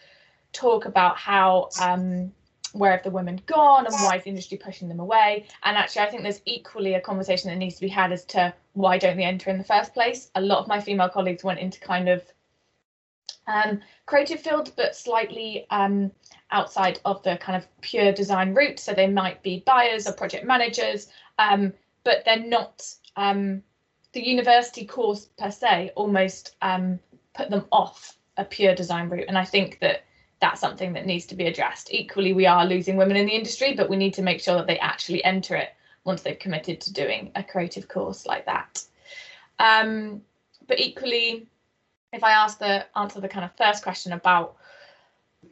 talk 0.51 0.85
about 0.85 1.17
how 1.17 1.69
um, 1.81 2.31
where 2.73 2.91
have 2.91 3.03
the 3.03 3.11
women 3.11 3.41
gone 3.45 3.85
and 3.85 3.93
why 3.93 4.17
is 4.17 4.23
the 4.23 4.29
industry 4.29 4.57
pushing 4.57 4.89
them 4.89 4.99
away. 4.99 5.45
And 5.63 5.77
actually, 5.77 6.01
I 6.01 6.09
think 6.09 6.23
there's 6.23 6.41
equally 6.45 6.95
a 6.95 7.01
conversation 7.01 7.49
that 7.49 7.57
needs 7.57 7.75
to 7.75 7.81
be 7.81 7.87
had 7.87 8.11
as 8.11 8.25
to 8.25 8.53
why 8.73 8.97
don't 8.97 9.17
they 9.17 9.23
enter 9.23 9.49
in 9.49 9.57
the 9.57 9.63
first 9.63 9.93
place. 9.93 10.29
A 10.35 10.41
lot 10.41 10.59
of 10.59 10.67
my 10.67 10.81
female 10.81 11.09
colleagues 11.09 11.43
went 11.43 11.59
into 11.59 11.79
kind 11.79 12.09
of 12.09 12.23
um, 13.47 13.81
creative 14.05 14.39
field, 14.39 14.71
but 14.75 14.95
slightly 14.95 15.65
um, 15.69 16.11
outside 16.51 16.99
of 17.05 17.21
the 17.23 17.37
kind 17.37 17.55
of 17.55 17.67
pure 17.81 18.11
design 18.11 18.53
route. 18.53 18.79
So 18.79 18.93
they 18.93 19.07
might 19.07 19.43
be 19.43 19.63
buyers 19.65 20.07
or 20.07 20.13
project 20.13 20.45
managers, 20.45 21.07
um, 21.39 21.73
but 22.03 22.23
they're 22.25 22.39
not 22.39 22.87
um, 23.15 23.61
the 24.13 24.25
university 24.25 24.85
course 24.85 25.29
per 25.37 25.51
se 25.51 25.91
almost 25.95 26.55
um, 26.61 26.99
put 27.33 27.49
them 27.49 27.65
off 27.71 28.17
a 28.37 28.45
pure 28.45 28.75
design 28.75 29.09
route. 29.09 29.25
And 29.27 29.37
I 29.37 29.45
think 29.45 29.79
that 29.81 30.03
that's 30.41 30.61
something 30.61 30.93
that 30.93 31.05
needs 31.05 31.25
to 31.27 31.35
be 31.35 31.45
addressed. 31.45 31.93
Equally, 31.93 32.33
we 32.33 32.45
are 32.45 32.65
losing 32.65 32.97
women 32.97 33.17
in 33.17 33.25
the 33.25 33.35
industry, 33.35 33.73
but 33.73 33.89
we 33.89 33.95
need 33.95 34.13
to 34.15 34.21
make 34.21 34.41
sure 34.41 34.55
that 34.55 34.67
they 34.67 34.79
actually 34.79 35.23
enter 35.23 35.55
it 35.55 35.69
once 36.03 36.21
they've 36.21 36.39
committed 36.39 36.81
to 36.81 36.93
doing 36.93 37.31
a 37.35 37.43
creative 37.43 37.87
course 37.87 38.25
like 38.25 38.45
that. 38.45 38.83
Um, 39.59 40.21
but 40.67 40.79
equally, 40.79 41.47
if 42.15 42.23
I 42.23 42.31
ask 42.31 42.59
the 42.59 42.85
answer 42.97 43.19
the 43.19 43.27
kind 43.27 43.45
of 43.45 43.55
first 43.55 43.83
question 43.83 44.13
about 44.13 44.55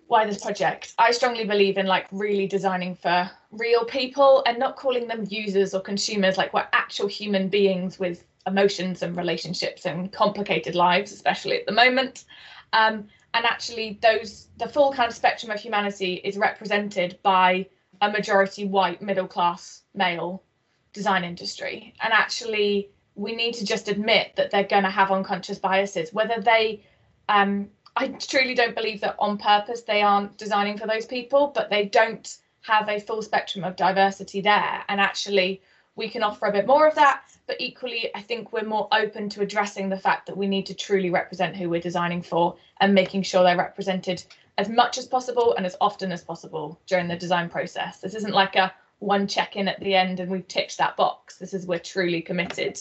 why 0.08 0.26
this 0.26 0.44
project, 0.44 0.94
I 0.98 1.12
strongly 1.12 1.46
believe 1.46 1.78
in 1.78 1.86
like 1.86 2.08
really 2.12 2.48
designing 2.48 2.96
for 2.96 3.30
real 3.52 3.86
people 3.86 4.44
and 4.46 4.58
not 4.58 4.76
calling 4.76 5.08
them 5.08 5.26
users 5.30 5.74
or 5.74 5.82
consumers. 5.82 6.38
Like 6.38 6.54
we're 6.54 6.68
actual 6.74 7.08
human 7.08 7.48
beings 7.48 8.00
with 8.00 8.24
emotions 8.46 9.02
and 9.02 9.16
relationships 9.16 9.86
and 9.86 10.12
complicated 10.12 10.76
lives, 10.76 11.12
especially 11.12 11.60
at 11.60 11.66
the 11.66 11.72
moment. 11.72 12.26
Um, 12.74 13.08
and 13.36 13.46
actually, 13.46 14.00
those 14.02 14.48
the 14.58 14.68
full 14.68 14.94
kind 14.94 15.10
of 15.10 15.16
spectrum 15.16 15.52
of 15.52 15.60
humanity 15.60 16.16
is 16.24 16.38
represented 16.38 17.18
by 17.24 17.68
a 18.02 18.12
majority 18.12 18.66
white 18.66 19.02
middle 19.02 19.28
class 19.28 19.84
male 19.96 20.44
design 20.92 21.24
industry. 21.24 21.94
And 22.02 22.14
actually, 22.14 22.92
we 23.16 23.36
need 23.36 23.54
to 23.56 23.66
just 23.66 23.88
admit 23.88 24.36
that 24.36 24.52
they're 24.52 24.64
going 24.64 24.84
to 24.84 24.90
have 24.90 25.12
unconscious 25.12 25.60
biases, 25.60 26.14
whether 26.14 26.42
they 26.42 26.84
um, 27.30 27.70
I 27.96 28.08
truly 28.08 28.56
don't 28.56 28.76
believe 28.76 29.02
that 29.02 29.16
on 29.20 29.38
purpose 29.38 29.84
they 29.84 30.02
aren't 30.02 30.38
designing 30.38 30.78
for 30.78 30.88
those 30.88 31.06
people, 31.06 31.52
but 31.54 31.70
they 31.70 31.86
don't 31.86 32.38
have 32.62 32.90
a 32.90 33.00
full 33.00 33.22
spectrum 33.22 33.64
of 33.64 33.76
diversity 33.76 34.42
there. 34.42 34.84
And 34.88 35.00
actually, 35.00 35.62
we 35.96 36.10
can 36.10 36.24
offer 36.24 36.48
a 36.48 36.52
bit 36.52 36.66
more 36.66 36.88
of 36.88 36.96
that. 36.96 37.22
But 37.46 37.58
equally, 37.60 38.10
I 38.16 38.22
think 38.22 38.52
we're 38.52 38.64
more 38.64 38.88
open 38.92 39.30
to 39.30 39.42
addressing 39.42 39.90
the 39.90 39.98
fact 39.98 40.26
that 40.26 40.38
we 40.38 40.48
need 40.48 40.66
to 40.68 40.74
truly 40.74 41.12
represent 41.12 41.56
who 41.56 41.70
we're 41.70 41.82
designing 41.82 42.24
for 42.24 42.56
and 42.80 42.96
making 42.96 43.24
sure 43.24 43.44
they're 43.44 43.58
represented 43.58 44.24
as 44.58 44.70
much 44.70 44.98
as 44.98 45.06
possible 45.06 45.54
and 45.56 45.66
as 45.66 45.76
often 45.82 46.12
as 46.12 46.24
possible 46.24 46.80
during 46.88 47.08
the 47.08 47.16
design 47.16 47.50
process. 47.50 48.00
This 48.00 48.16
isn't 48.16 48.34
like 48.34 48.56
a 48.56 48.74
one 49.00 49.28
check 49.28 49.56
in 49.56 49.68
at 49.68 49.80
the 49.80 49.94
end 49.94 50.20
and 50.20 50.32
we've 50.32 50.48
ticked 50.48 50.78
that 50.78 50.96
box. 50.96 51.38
This 51.38 51.54
is 51.54 51.68
we're 51.68 51.80
truly 51.80 52.22
committed 52.22 52.80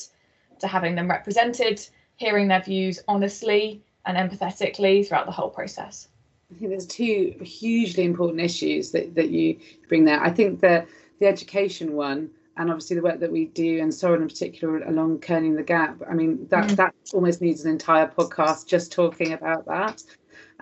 to 0.63 0.69
having 0.69 0.95
them 0.95 1.11
represented, 1.11 1.87
hearing 2.17 2.49
their 2.49 2.63
views 2.63 3.01
honestly 3.07 3.83
and 4.07 4.17
empathetically 4.17 5.07
throughout 5.07 5.27
the 5.27 5.33
whole 5.33 5.51
process. 5.51 6.09
I 6.51 6.59
think 6.59 6.71
there's 6.71 6.87
two 6.87 7.35
hugely 7.43 8.05
important 8.05 8.41
issues 8.41 8.91
that, 8.93 9.15
that 9.15 9.31
you 9.31 9.59
bring 9.89 10.05
there. 10.05 10.23
I 10.23 10.31
think 10.31 10.61
the 10.61 10.87
the 11.21 11.27
education 11.29 11.95
one 11.95 12.31
and 12.57 12.69
obviously 12.69 12.97
the 12.97 13.03
work 13.03 13.21
that 13.21 13.31
we 13.31 13.47
do 13.47 13.81
and 13.81 13.95
Sorrel 13.95 14.21
in 14.21 14.29
particular 14.29 14.83
along 14.83 15.21
Kerning 15.21 15.57
the 15.57 15.63
Gap. 15.63 15.97
I 16.09 16.15
mean 16.15 16.47
that 16.49 16.71
mm. 16.71 16.77
that 16.77 16.95
almost 17.13 17.41
needs 17.41 17.65
an 17.65 17.71
entire 17.71 18.09
podcast 18.09 18.67
just 18.67 18.93
talking 18.93 19.33
about 19.33 19.67
that. 19.67 20.03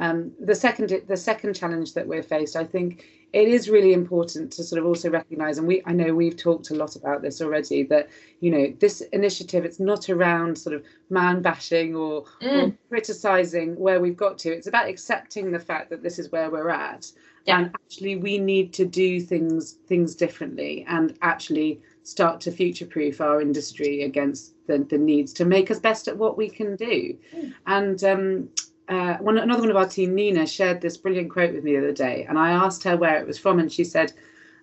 Um, 0.01 0.33
the 0.41 0.55
second 0.55 1.03
the 1.07 1.17
second 1.17 1.55
challenge 1.55 1.93
that 1.93 2.07
we're 2.07 2.23
faced, 2.23 2.57
I 2.57 2.65
think, 2.65 3.05
it 3.35 3.47
is 3.47 3.69
really 3.69 3.93
important 3.93 4.51
to 4.53 4.65
sort 4.65 4.81
of 4.81 4.87
also 4.87 5.11
recognise, 5.11 5.59
and 5.59 5.69
we 5.69 5.83
I 5.85 5.93
know 5.93 6.15
we've 6.15 6.39
talked 6.39 6.71
a 6.71 6.75
lot 6.75 6.97
about 6.97 7.21
this 7.21 7.43
already, 7.43 7.83
that 7.85 8.09
you 8.41 8.51
know 8.51 8.73
this 8.81 9.03
initiative 9.13 9.67
it's 9.67 9.79
not 9.79 10.09
around 10.09 10.57
sort 10.57 10.75
of 10.75 10.83
man 11.11 11.43
bashing 11.43 11.95
or, 11.95 12.25
mm. 12.41 12.69
or 12.69 12.75
criticising 12.89 13.79
where 13.79 14.01
we've 14.01 14.17
got 14.17 14.39
to. 14.39 14.51
It's 14.51 14.67
about 14.67 14.89
accepting 14.89 15.53
the 15.53 15.61
fact 15.61 15.91
that 15.91 16.03
this 16.03 16.19
is 16.19 16.33
where 16.33 16.51
we're 16.51 16.71
at, 16.71 17.13
yeah. 17.45 17.59
and 17.59 17.67
actually 17.75 18.17
we 18.17 18.39
need 18.39 18.73
to 18.73 18.87
do 18.87 19.21
things 19.21 19.73
things 19.87 20.15
differently, 20.15 20.87
and 20.89 21.15
actually 21.21 21.83
start 22.05 22.41
to 22.41 22.51
future 22.51 22.87
proof 22.87 23.21
our 23.21 23.43
industry 23.43 24.03
against 24.05 24.55
the, 24.67 24.79
the 24.79 24.97
needs 24.97 25.35
to 25.35 25.45
make 25.45 25.71
us 25.71 25.79
best 25.79 26.09
at 26.09 26.17
what 26.17 26.39
we 26.39 26.49
can 26.49 26.75
do. 26.75 27.15
Mm. 27.37 27.55
And 27.67 28.05
um, 28.05 28.49
uh, 28.91 29.17
one 29.19 29.39
another 29.39 29.63
one 29.63 29.71
of 29.71 29.77
our 29.77 29.89
team, 29.89 30.15
Nina, 30.15 30.47
shared 30.47 30.81
this 30.81 30.97
brilliant 30.97 31.31
quote 31.31 31.55
with 31.55 31.63
me 31.63 31.73
the 31.73 31.79
other 31.79 31.93
day, 31.93 32.27
and 32.29 32.39
I 32.39 32.51
asked 32.51 32.83
her 32.85 32.97
where 32.97 33.19
it 33.19 33.27
was 33.27 33.39
from, 33.39 33.61
and 33.61 33.73
she 33.73 33.85
said 33.85 34.13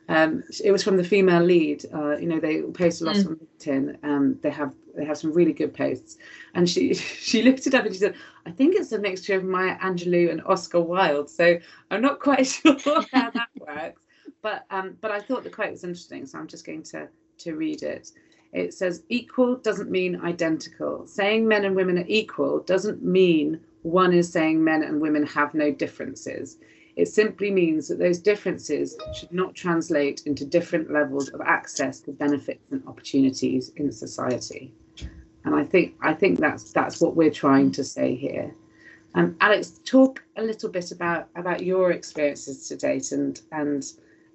um, 0.09 0.43
it 0.63 0.71
was 0.71 0.83
from 0.83 0.97
the 0.97 1.03
female 1.03 1.43
lead. 1.43 1.85
Uh, 1.93 2.17
you 2.17 2.27
know, 2.27 2.39
they 2.39 2.61
post 2.61 3.01
a 3.01 3.05
lot 3.05 3.15
mm. 3.15 3.27
on 3.27 3.35
LinkedIn. 3.35 4.03
Um, 4.03 4.39
they 4.41 4.49
have 4.49 4.73
they 4.95 5.05
have 5.05 5.17
some 5.17 5.31
really 5.31 5.53
good 5.53 5.73
posts, 5.73 6.17
and 6.53 6.69
she 6.69 6.93
she 6.93 7.41
looked 7.41 7.67
it 7.67 7.73
up 7.73 7.85
and 7.85 7.93
she 7.93 7.99
said, 7.99 8.15
I 8.45 8.51
think 8.51 8.75
it's 8.75 8.91
a 8.91 8.99
mixture 8.99 9.35
of 9.35 9.43
Maya 9.43 9.77
Angelou 9.79 10.31
and 10.31 10.41
Oscar 10.45 10.81
Wilde. 10.81 11.29
So 11.29 11.57
I'm 11.91 12.01
not 12.01 12.19
quite 12.19 12.47
sure 12.47 12.77
how 13.13 13.31
that 13.31 13.49
works, 13.59 14.01
but 14.41 14.65
um, 14.71 14.97
but 15.01 15.11
I 15.11 15.19
thought 15.19 15.43
the 15.43 15.49
quote 15.49 15.71
was 15.71 15.83
interesting, 15.83 16.25
so 16.25 16.37
I'm 16.37 16.47
just 16.47 16.65
going 16.65 16.83
to 16.83 17.07
to 17.39 17.55
read 17.55 17.83
it. 17.83 18.11
It 18.53 18.73
says, 18.73 19.03
"Equal 19.09 19.57
doesn't 19.57 19.91
mean 19.91 20.21
identical. 20.21 21.05
Saying 21.05 21.47
men 21.47 21.65
and 21.65 21.75
women 21.75 21.97
are 21.97 22.05
equal 22.07 22.59
doesn't 22.61 23.03
mean 23.03 23.59
one 23.87 24.13
is 24.13 24.31
saying 24.31 24.63
men 24.63 24.83
and 24.83 25.01
women 25.01 25.25
have 25.25 25.53
no 25.53 25.71
differences. 25.71 26.57
It 26.95 27.07
simply 27.07 27.51
means 27.51 27.87
that 27.87 27.99
those 27.99 28.19
differences 28.19 28.97
should 29.13 29.31
not 29.31 29.53
translate 29.53 30.23
into 30.25 30.45
different 30.45 30.91
levels 30.91 31.29
of 31.29 31.41
access 31.41 31.99
to 32.01 32.11
benefits 32.11 32.71
and 32.71 32.81
opportunities 32.87 33.71
in 33.75 33.91
society. 33.91 34.73
And 35.45 35.55
I 35.55 35.63
think 35.63 35.95
I 36.01 36.13
think 36.13 36.39
that's 36.39 36.71
that's 36.73 36.99
what 36.99 37.15
we're 37.15 37.31
trying 37.31 37.71
to 37.73 37.83
say 37.83 38.15
here. 38.15 38.53
Um, 39.15 39.37
Alex, 39.39 39.79
talk 39.85 40.23
a 40.35 40.43
little 40.43 40.69
bit 40.69 40.91
about 40.91 41.29
about 41.35 41.63
your 41.63 41.91
experiences 41.91 42.67
to 42.67 42.75
date 42.75 43.11
and 43.11 43.39
and 43.51 43.83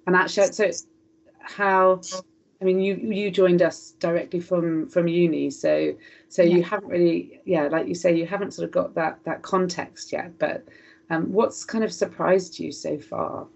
and 0.07 0.15
actually 0.15 0.47
so 0.47 0.71
how 1.41 2.01
I 2.63 2.65
mean, 2.65 2.79
you 2.79 2.95
you 2.95 3.29
joined 3.29 3.61
us 3.61 3.91
directly 3.99 4.39
from 4.39 4.87
from 4.87 5.09
uni, 5.09 5.49
so 5.49 5.93
so 6.29 6.41
yeah. 6.41 6.55
you 6.55 6.63
haven't 6.63 6.87
really, 6.87 7.41
yeah, 7.43 7.67
like 7.67 7.89
you 7.89 7.93
say, 7.93 8.15
you 8.15 8.25
haven't 8.25 8.53
sort 8.53 8.65
of 8.65 8.71
got 8.71 8.95
that 8.95 9.19
that 9.25 9.41
context 9.41 10.13
yet. 10.13 10.39
But 10.39 10.63
um, 11.09 11.33
what's 11.33 11.65
kind 11.65 11.83
of 11.83 11.91
surprised 11.91 12.59
you 12.59 12.71
so 12.71 12.97
far? 12.97 13.47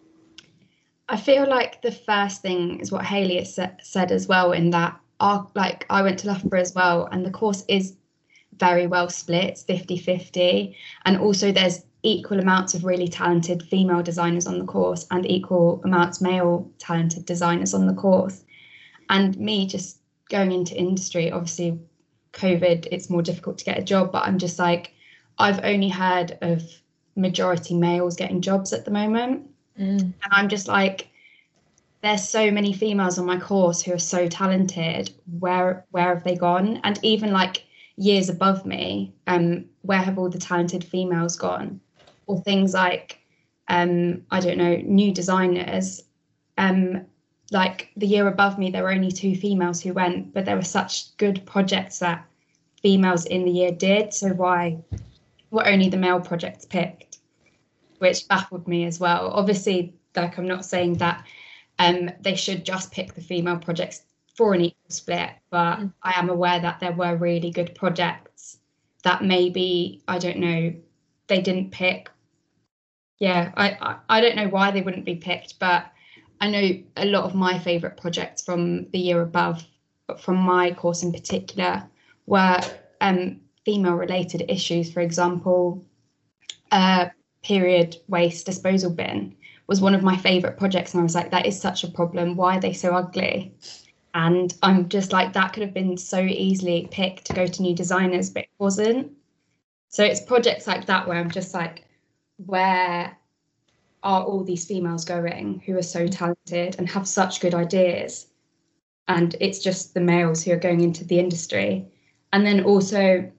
I 1.07 1.15
feel 1.15 1.47
like 1.47 1.81
the 1.81 1.93
first 1.93 2.41
thing 2.41 2.81
is 2.81 2.91
what 2.91 3.05
Hayley 3.05 3.37
has 3.37 3.57
said 3.81 4.11
as 4.11 4.27
well. 4.27 4.51
In 4.51 4.71
that, 4.71 4.99
our 5.21 5.49
like 5.55 5.85
I 5.89 6.01
went 6.01 6.19
to 6.19 6.27
Loughborough 6.27 6.59
as 6.59 6.75
well, 6.75 7.07
and 7.09 7.25
the 7.25 7.31
course 7.31 7.63
is 7.69 7.95
very 8.59 8.87
well 8.87 9.07
split. 9.07 9.45
It's 9.45 9.63
50-50. 9.63 10.75
and 11.05 11.17
also 11.17 11.53
there's 11.53 11.85
equal 12.03 12.41
amounts 12.41 12.73
of 12.73 12.83
really 12.83 13.07
talented 13.07 13.63
female 13.63 14.03
designers 14.03 14.47
on 14.47 14.59
the 14.59 14.65
course 14.65 15.07
and 15.11 15.25
equal 15.25 15.81
amounts 15.85 16.19
male 16.19 16.69
talented 16.77 17.25
designers 17.25 17.73
on 17.73 17.87
the 17.87 17.93
course 17.93 18.43
and 19.09 19.37
me 19.37 19.65
just 19.67 19.99
going 20.29 20.51
into 20.51 20.75
industry 20.75 21.31
obviously 21.31 21.79
covid 22.33 22.87
it's 22.91 23.09
more 23.09 23.21
difficult 23.21 23.57
to 23.57 23.65
get 23.65 23.79
a 23.79 23.83
job 23.83 24.11
but 24.11 24.25
i'm 24.25 24.37
just 24.37 24.59
like 24.59 24.93
i've 25.39 25.63
only 25.63 25.89
heard 25.89 26.37
of 26.41 26.63
majority 27.15 27.73
males 27.73 28.15
getting 28.15 28.41
jobs 28.41 28.73
at 28.73 28.85
the 28.85 28.91
moment. 28.91 29.49
Mm. 29.79 29.99
and 30.01 30.31
i'm 30.31 30.49
just 30.49 30.67
like 30.67 31.07
there's 32.01 32.27
so 32.27 32.51
many 32.51 32.73
females 32.73 33.17
on 33.17 33.25
my 33.25 33.39
course 33.39 33.81
who 33.81 33.93
are 33.93 33.99
so 33.99 34.27
talented. 34.27 35.11
Where 35.39 35.85
where 35.91 36.13
have 36.13 36.23
they 36.23 36.35
gone? 36.35 36.79
And 36.83 36.99
even 37.03 37.31
like 37.31 37.63
years 37.95 38.29
above 38.29 38.65
me 38.65 39.13
um 39.25 39.65
where 39.81 40.01
have 40.01 40.19
all 40.19 40.29
the 40.29 40.39
talented 40.39 40.83
females 40.83 41.35
gone? 41.35 41.81
Or 42.27 42.39
things 42.41 42.73
like 42.73 43.19
um 43.67 44.23
i 44.31 44.39
don't 44.39 44.57
know 44.57 44.77
new 44.77 45.11
designers. 45.13 46.03
Um 46.57 47.05
like 47.51 47.89
the 47.95 48.07
year 48.07 48.27
above 48.27 48.57
me, 48.57 48.71
there 48.71 48.83
were 48.83 48.91
only 48.91 49.11
two 49.11 49.35
females 49.35 49.81
who 49.81 49.93
went, 49.93 50.33
but 50.33 50.45
there 50.45 50.55
were 50.55 50.63
such 50.63 51.15
good 51.17 51.45
projects 51.45 51.99
that 51.99 52.25
females 52.81 53.25
in 53.25 53.45
the 53.45 53.51
year 53.51 53.71
did. 53.71 54.13
So 54.13 54.29
why 54.29 54.77
were 55.51 55.67
only 55.67 55.89
the 55.89 55.97
male 55.97 56.19
projects 56.19 56.65
picked? 56.65 57.19
Which 57.99 58.27
baffled 58.27 58.67
me 58.67 58.85
as 58.85 58.99
well. 58.99 59.29
Obviously, 59.31 59.95
like 60.15 60.37
I'm 60.37 60.47
not 60.47 60.65
saying 60.65 60.95
that 60.95 61.25
um, 61.79 62.09
they 62.21 62.35
should 62.35 62.65
just 62.65 62.91
pick 62.91 63.13
the 63.13 63.21
female 63.21 63.57
projects 63.57 64.01
for 64.35 64.53
an 64.53 64.61
equal 64.61 64.89
split, 64.89 65.31
but 65.49 65.79
mm. 65.79 65.93
I 66.03 66.19
am 66.19 66.29
aware 66.29 66.59
that 66.59 66.79
there 66.79 66.91
were 66.91 67.15
really 67.15 67.49
good 67.49 67.73
projects 67.75 68.59
that 69.03 69.23
maybe 69.23 70.03
I 70.07 70.17
don't 70.19 70.37
know 70.37 70.73
they 71.27 71.41
didn't 71.41 71.71
pick. 71.71 72.09
Yeah, 73.19 73.51
I, 73.55 73.71
I, 73.81 73.95
I 74.09 74.21
don't 74.21 74.35
know 74.35 74.47
why 74.47 74.71
they 74.71 74.81
wouldn't 74.81 75.05
be 75.05 75.15
picked, 75.15 75.59
but 75.59 75.91
I 76.39 76.49
know 76.49 76.83
a 76.97 77.05
lot 77.05 77.23
of 77.23 77.35
my 77.35 77.57
favourite 77.59 77.97
projects 77.97 78.43
from 78.43 78.89
the 78.91 78.99
year 78.99 79.21
above, 79.21 79.65
but 80.07 80.21
from 80.21 80.37
my 80.37 80.71
course 80.71 81.03
in 81.03 81.11
particular, 81.11 81.83
were 82.25 82.59
um, 83.01 83.41
female 83.65 83.95
related 83.95 84.45
issues. 84.49 84.91
For 84.91 85.01
example, 85.01 85.83
uh, 86.71 87.07
period 87.43 87.97
waste 88.07 88.45
disposal 88.45 88.91
bin 88.91 89.35
was 89.67 89.81
one 89.81 89.95
of 89.95 90.03
my 90.03 90.17
favourite 90.17 90.57
projects, 90.57 90.93
and 90.93 91.01
I 91.01 91.03
was 91.03 91.15
like, 91.15 91.31
that 91.31 91.45
is 91.45 91.59
such 91.59 91.83
a 91.83 91.91
problem. 91.91 92.35
Why 92.35 92.57
are 92.57 92.61
they 92.61 92.73
so 92.73 92.95
ugly? 92.95 93.53
And 94.13 94.53
I'm 94.63 94.89
just 94.89 95.11
like, 95.11 95.33
that 95.33 95.53
could 95.53 95.63
have 95.63 95.73
been 95.73 95.97
so 95.97 96.19
easily 96.19 96.87
picked 96.91 97.25
to 97.25 97.33
go 97.33 97.45
to 97.45 97.61
new 97.61 97.75
designers, 97.75 98.29
but 98.29 98.43
it 98.43 98.49
wasn't. 98.57 99.11
So 99.89 100.03
it's 100.03 100.21
projects 100.21 100.67
like 100.67 100.85
that 100.85 101.07
where 101.07 101.17
I'm 101.17 101.31
just 101.31 101.53
like, 101.53 101.85
where 102.37 103.16
are 104.03 104.23
all 104.23 104.43
these 104.43 104.65
females 104.65 105.05
going 105.05 105.61
who 105.65 105.77
are 105.77 105.83
so 105.83 106.07
talented 106.07 106.75
and 106.77 106.89
have 106.89 107.07
such 107.07 107.41
good 107.41 107.53
ideas? 107.53 108.27
And 109.07 109.35
it's 109.39 109.59
just 109.59 109.93
the 109.93 110.01
males 110.01 110.43
who 110.43 110.51
are 110.51 110.57
going 110.57 110.81
into 110.81 111.05
the 111.05 111.19
industry. 111.19 111.87
And 112.33 112.45
then 112.45 112.63
also, 112.63 113.31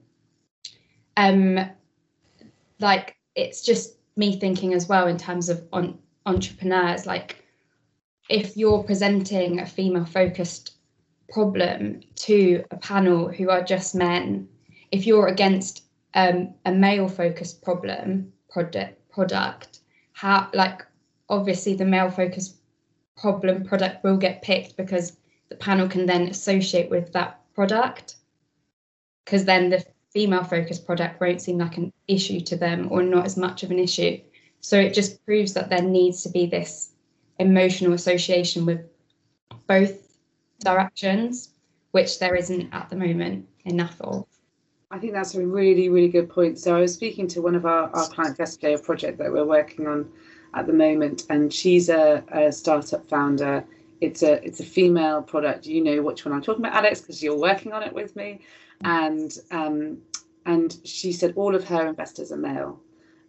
um, 1.17 1.59
like 2.79 3.15
it's 3.35 3.61
just 3.61 3.95
me 4.15 4.39
thinking 4.39 4.73
as 4.73 4.87
well 4.87 5.07
in 5.07 5.17
terms 5.17 5.49
of 5.49 5.63
on 5.71 5.97
entrepreneurs, 6.25 7.05
like 7.05 7.43
if 8.29 8.55
you're 8.57 8.83
presenting 8.83 9.59
a 9.59 9.65
female 9.65 10.05
focused 10.05 10.73
problem 11.29 12.01
to 12.15 12.63
a 12.71 12.77
panel 12.77 13.27
who 13.29 13.49
are 13.49 13.63
just 13.63 13.95
men, 13.95 14.47
if 14.91 15.05
you're 15.05 15.27
against 15.27 15.83
um, 16.15 16.53
a 16.65 16.71
male 16.71 17.07
focused 17.07 17.61
problem 17.61 18.33
product 18.49 18.97
product 19.11 19.78
how 20.19 20.49
like 20.53 20.85
obviously 21.29 21.75
the 21.75 21.85
male 21.85 22.11
focused 22.11 22.57
problem 23.15 23.63
product 23.63 24.03
will 24.03 24.17
get 24.17 24.41
picked 24.41 24.75
because 24.75 25.15
the 25.47 25.55
panel 25.55 25.87
can 25.87 26.05
then 26.05 26.23
associate 26.23 26.89
with 26.89 27.13
that 27.13 27.39
product 27.55 28.17
because 29.23 29.45
then 29.45 29.69
the 29.69 29.81
female 30.11 30.43
focused 30.43 30.85
product 30.85 31.21
won't 31.21 31.41
seem 31.41 31.57
like 31.57 31.77
an 31.77 31.93
issue 32.09 32.41
to 32.41 32.57
them 32.57 32.89
or 32.91 33.01
not 33.01 33.25
as 33.25 33.37
much 33.37 33.63
of 33.63 33.71
an 33.71 33.79
issue. 33.79 34.19
So 34.59 34.77
it 34.77 34.93
just 34.93 35.23
proves 35.25 35.53
that 35.53 35.69
there 35.69 35.81
needs 35.81 36.21
to 36.23 36.29
be 36.29 36.45
this 36.45 36.91
emotional 37.39 37.93
association 37.93 38.65
with 38.65 38.81
both 39.67 40.17
directions 40.59 41.53
which 41.91 42.19
there 42.19 42.35
isn't 42.35 42.73
at 42.73 42.89
the 42.89 42.97
moment 42.97 43.47
enough 43.63 43.95
of 44.01 44.27
I 44.91 44.97
think 44.97 45.13
that's 45.13 45.35
a 45.35 45.45
really, 45.45 45.87
really 45.87 46.07
good 46.07 46.29
point. 46.29 46.57
So 46.57 46.75
I 46.75 46.81
was 46.81 46.93
speaking 46.93 47.27
to 47.27 47.41
one 47.43 47.53
of 47.53 47.65
our, 47.65 47.89
our 47.95 48.07
clients 48.07 48.39
yesterday, 48.39 48.73
a 48.73 48.79
project 48.79 49.19
that 49.19 49.31
we're 49.31 49.45
working 49.45 49.85
on 49.85 50.09
at 50.55 50.65
the 50.65 50.73
moment, 50.73 51.27
and 51.29 51.53
she's 51.53 51.89
a, 51.89 52.23
a 52.29 52.51
startup 52.51 53.07
founder. 53.07 53.63
It's 54.01 54.23
a 54.23 54.43
it's 54.43 54.59
a 54.61 54.63
female 54.63 55.21
product. 55.21 55.67
You 55.67 55.83
know 55.83 56.01
which 56.01 56.25
one 56.25 56.33
I'm 56.33 56.41
talking 56.41 56.65
about, 56.65 56.75
Alex, 56.75 57.01
because 57.01 57.21
you're 57.21 57.37
working 57.37 57.71
on 57.71 57.83
it 57.83 57.93
with 57.93 58.15
me. 58.15 58.39
And 58.83 59.37
um, 59.51 59.99
and 60.47 60.75
she 60.83 61.11
said 61.11 61.33
all 61.35 61.53
of 61.53 61.63
her 61.65 61.85
investors 61.85 62.31
are 62.31 62.37
male, 62.37 62.79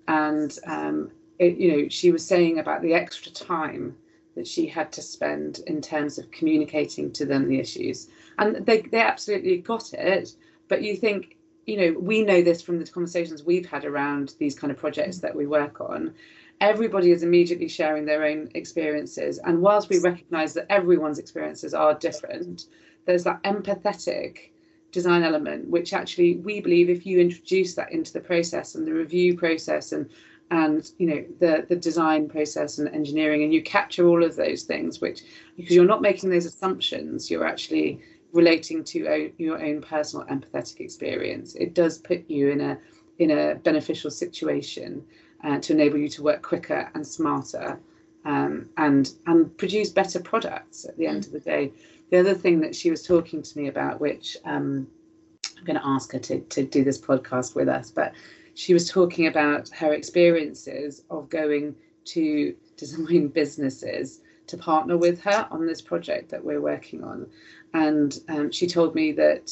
and 0.08 0.58
um, 0.66 1.10
it, 1.38 1.58
you 1.58 1.72
know 1.72 1.88
she 1.90 2.10
was 2.10 2.26
saying 2.26 2.58
about 2.58 2.80
the 2.80 2.94
extra 2.94 3.30
time 3.32 3.94
that 4.34 4.46
she 4.46 4.66
had 4.66 4.92
to 4.92 5.02
spend 5.02 5.60
in 5.66 5.82
terms 5.82 6.16
of 6.16 6.30
communicating 6.30 7.12
to 7.12 7.26
them 7.26 7.48
the 7.48 7.58
issues. 7.58 8.08
And 8.38 8.64
they, 8.64 8.82
they 8.82 9.00
absolutely 9.00 9.58
got 9.58 9.92
it. 9.92 10.34
But 10.68 10.82
you 10.82 10.96
think, 10.96 11.36
you 11.70 11.76
know, 11.76 11.98
we 12.00 12.22
know 12.22 12.42
this 12.42 12.60
from 12.60 12.80
the 12.80 12.86
conversations 12.90 13.44
we've 13.44 13.64
had 13.64 13.84
around 13.84 14.34
these 14.40 14.58
kind 14.58 14.72
of 14.72 14.76
projects 14.76 15.18
that 15.18 15.36
we 15.36 15.46
work 15.46 15.80
on. 15.80 16.12
Everybody 16.60 17.12
is 17.12 17.22
immediately 17.22 17.68
sharing 17.68 18.04
their 18.04 18.24
own 18.24 18.50
experiences. 18.54 19.38
And 19.44 19.62
whilst 19.62 19.88
we 19.88 20.00
recognize 20.00 20.52
that 20.54 20.66
everyone's 20.68 21.20
experiences 21.20 21.72
are 21.72 21.94
different, 21.94 22.66
there's 23.06 23.22
that 23.22 23.40
empathetic 23.44 24.50
design 24.90 25.22
element, 25.22 25.68
which 25.68 25.92
actually 25.92 26.38
we 26.38 26.60
believe 26.60 26.90
if 26.90 27.06
you 27.06 27.20
introduce 27.20 27.76
that 27.76 27.92
into 27.92 28.12
the 28.12 28.20
process 28.20 28.74
and 28.74 28.84
the 28.84 28.92
review 28.92 29.38
process 29.38 29.92
and 29.92 30.10
and 30.50 30.90
you 30.98 31.06
know 31.06 31.24
the 31.38 31.64
the 31.68 31.76
design 31.76 32.28
process 32.28 32.78
and 32.78 32.88
engineering 32.88 33.44
and 33.44 33.54
you 33.54 33.62
capture 33.62 34.08
all 34.08 34.24
of 34.24 34.34
those 34.34 34.64
things 34.64 35.00
which 35.00 35.22
because 35.56 35.76
you're 35.76 35.84
not 35.84 36.02
making 36.02 36.28
those 36.28 36.44
assumptions 36.44 37.30
you're 37.30 37.46
actually 37.46 38.00
relating 38.32 38.84
to 38.84 39.32
your 39.38 39.62
own 39.62 39.80
personal 39.82 40.26
empathetic 40.26 40.80
experience. 40.80 41.54
It 41.54 41.74
does 41.74 41.98
put 41.98 42.28
you 42.28 42.50
in 42.50 42.60
a 42.60 42.78
in 43.18 43.30
a 43.32 43.54
beneficial 43.56 44.10
situation 44.10 45.04
uh, 45.44 45.58
to 45.58 45.72
enable 45.74 45.98
you 45.98 46.08
to 46.08 46.22
work 46.22 46.42
quicker 46.42 46.90
and 46.94 47.06
smarter 47.06 47.78
um, 48.24 48.68
and 48.76 49.12
and 49.26 49.56
produce 49.58 49.90
better 49.90 50.20
products 50.20 50.84
at 50.84 50.96
the 50.96 51.06
end 51.06 51.26
of 51.26 51.32
the 51.32 51.40
day. 51.40 51.72
The 52.10 52.18
other 52.18 52.34
thing 52.34 52.60
that 52.60 52.74
she 52.74 52.90
was 52.90 53.02
talking 53.06 53.42
to 53.42 53.58
me 53.58 53.68
about 53.68 54.00
which 54.00 54.36
um, 54.44 54.86
i'm 55.60 55.64
going 55.64 55.78
to 55.78 55.86
ask 55.86 56.12
her 56.12 56.18
to, 56.18 56.40
to 56.40 56.64
do 56.64 56.82
this 56.82 57.00
podcast 57.00 57.54
with 57.54 57.68
us 57.68 57.90
but 57.90 58.12
she 58.54 58.72
was 58.74 58.88
talking 58.88 59.26
about 59.26 59.68
her 59.70 59.92
experiences 59.92 61.02
of 61.10 61.28
going 61.30 61.74
to 62.04 62.54
design 62.76 63.28
businesses 63.40 64.20
to 64.50 64.56
partner 64.56 64.96
with 64.96 65.20
her 65.22 65.48
on 65.50 65.66
this 65.66 65.80
project 65.80 66.30
that 66.30 66.44
we're 66.44 66.60
working 66.60 67.02
on. 67.02 67.26
And 67.72 68.18
um, 68.28 68.50
she 68.50 68.66
told 68.66 68.94
me 68.94 69.12
that 69.12 69.50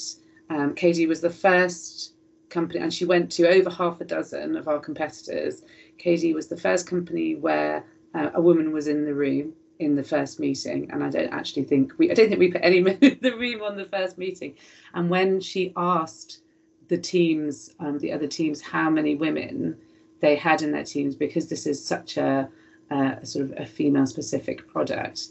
um, 0.50 0.74
KD 0.74 1.08
was 1.08 1.20
the 1.20 1.30
first 1.30 2.14
company, 2.50 2.80
and 2.80 2.92
she 2.92 3.04
went 3.04 3.30
to 3.32 3.48
over 3.48 3.70
half 3.70 4.00
a 4.00 4.04
dozen 4.04 4.56
of 4.56 4.68
our 4.68 4.80
competitors. 4.80 5.62
KD 5.98 6.34
was 6.34 6.48
the 6.48 6.56
first 6.56 6.86
company 6.86 7.36
where 7.36 7.84
uh, 8.14 8.30
a 8.34 8.40
woman 8.40 8.72
was 8.72 8.88
in 8.88 9.04
the 9.04 9.14
room 9.14 9.52
in 9.78 9.94
the 9.94 10.02
first 10.02 10.40
meeting, 10.40 10.90
and 10.90 11.04
I 11.04 11.10
don't 11.10 11.32
actually 11.32 11.64
think 11.64 11.92
we, 11.98 12.10
I 12.10 12.14
don't 12.14 12.28
think 12.28 12.40
we 12.40 12.50
put 12.50 12.64
any 12.64 12.80
men 12.88 12.98
in 13.00 13.18
the 13.20 13.36
room 13.36 13.62
on 13.62 13.76
the 13.76 13.84
first 13.84 14.18
meeting. 14.18 14.54
And 14.94 15.08
when 15.08 15.40
she 15.40 15.72
asked 15.76 16.40
the 16.88 16.98
teams, 16.98 17.70
um, 17.78 17.98
the 17.98 18.12
other 18.12 18.26
teams, 18.26 18.60
how 18.60 18.90
many 18.90 19.14
women 19.14 19.76
they 20.20 20.34
had 20.34 20.62
in 20.62 20.72
their 20.72 20.84
teams 20.84 21.14
because 21.14 21.48
this 21.48 21.66
is 21.66 21.84
such 21.84 22.16
a, 22.16 22.48
a 22.90 23.24
sort 23.24 23.46
of 23.46 23.58
a 23.58 23.66
female 23.66 24.06
specific 24.06 24.68
product. 24.68 25.28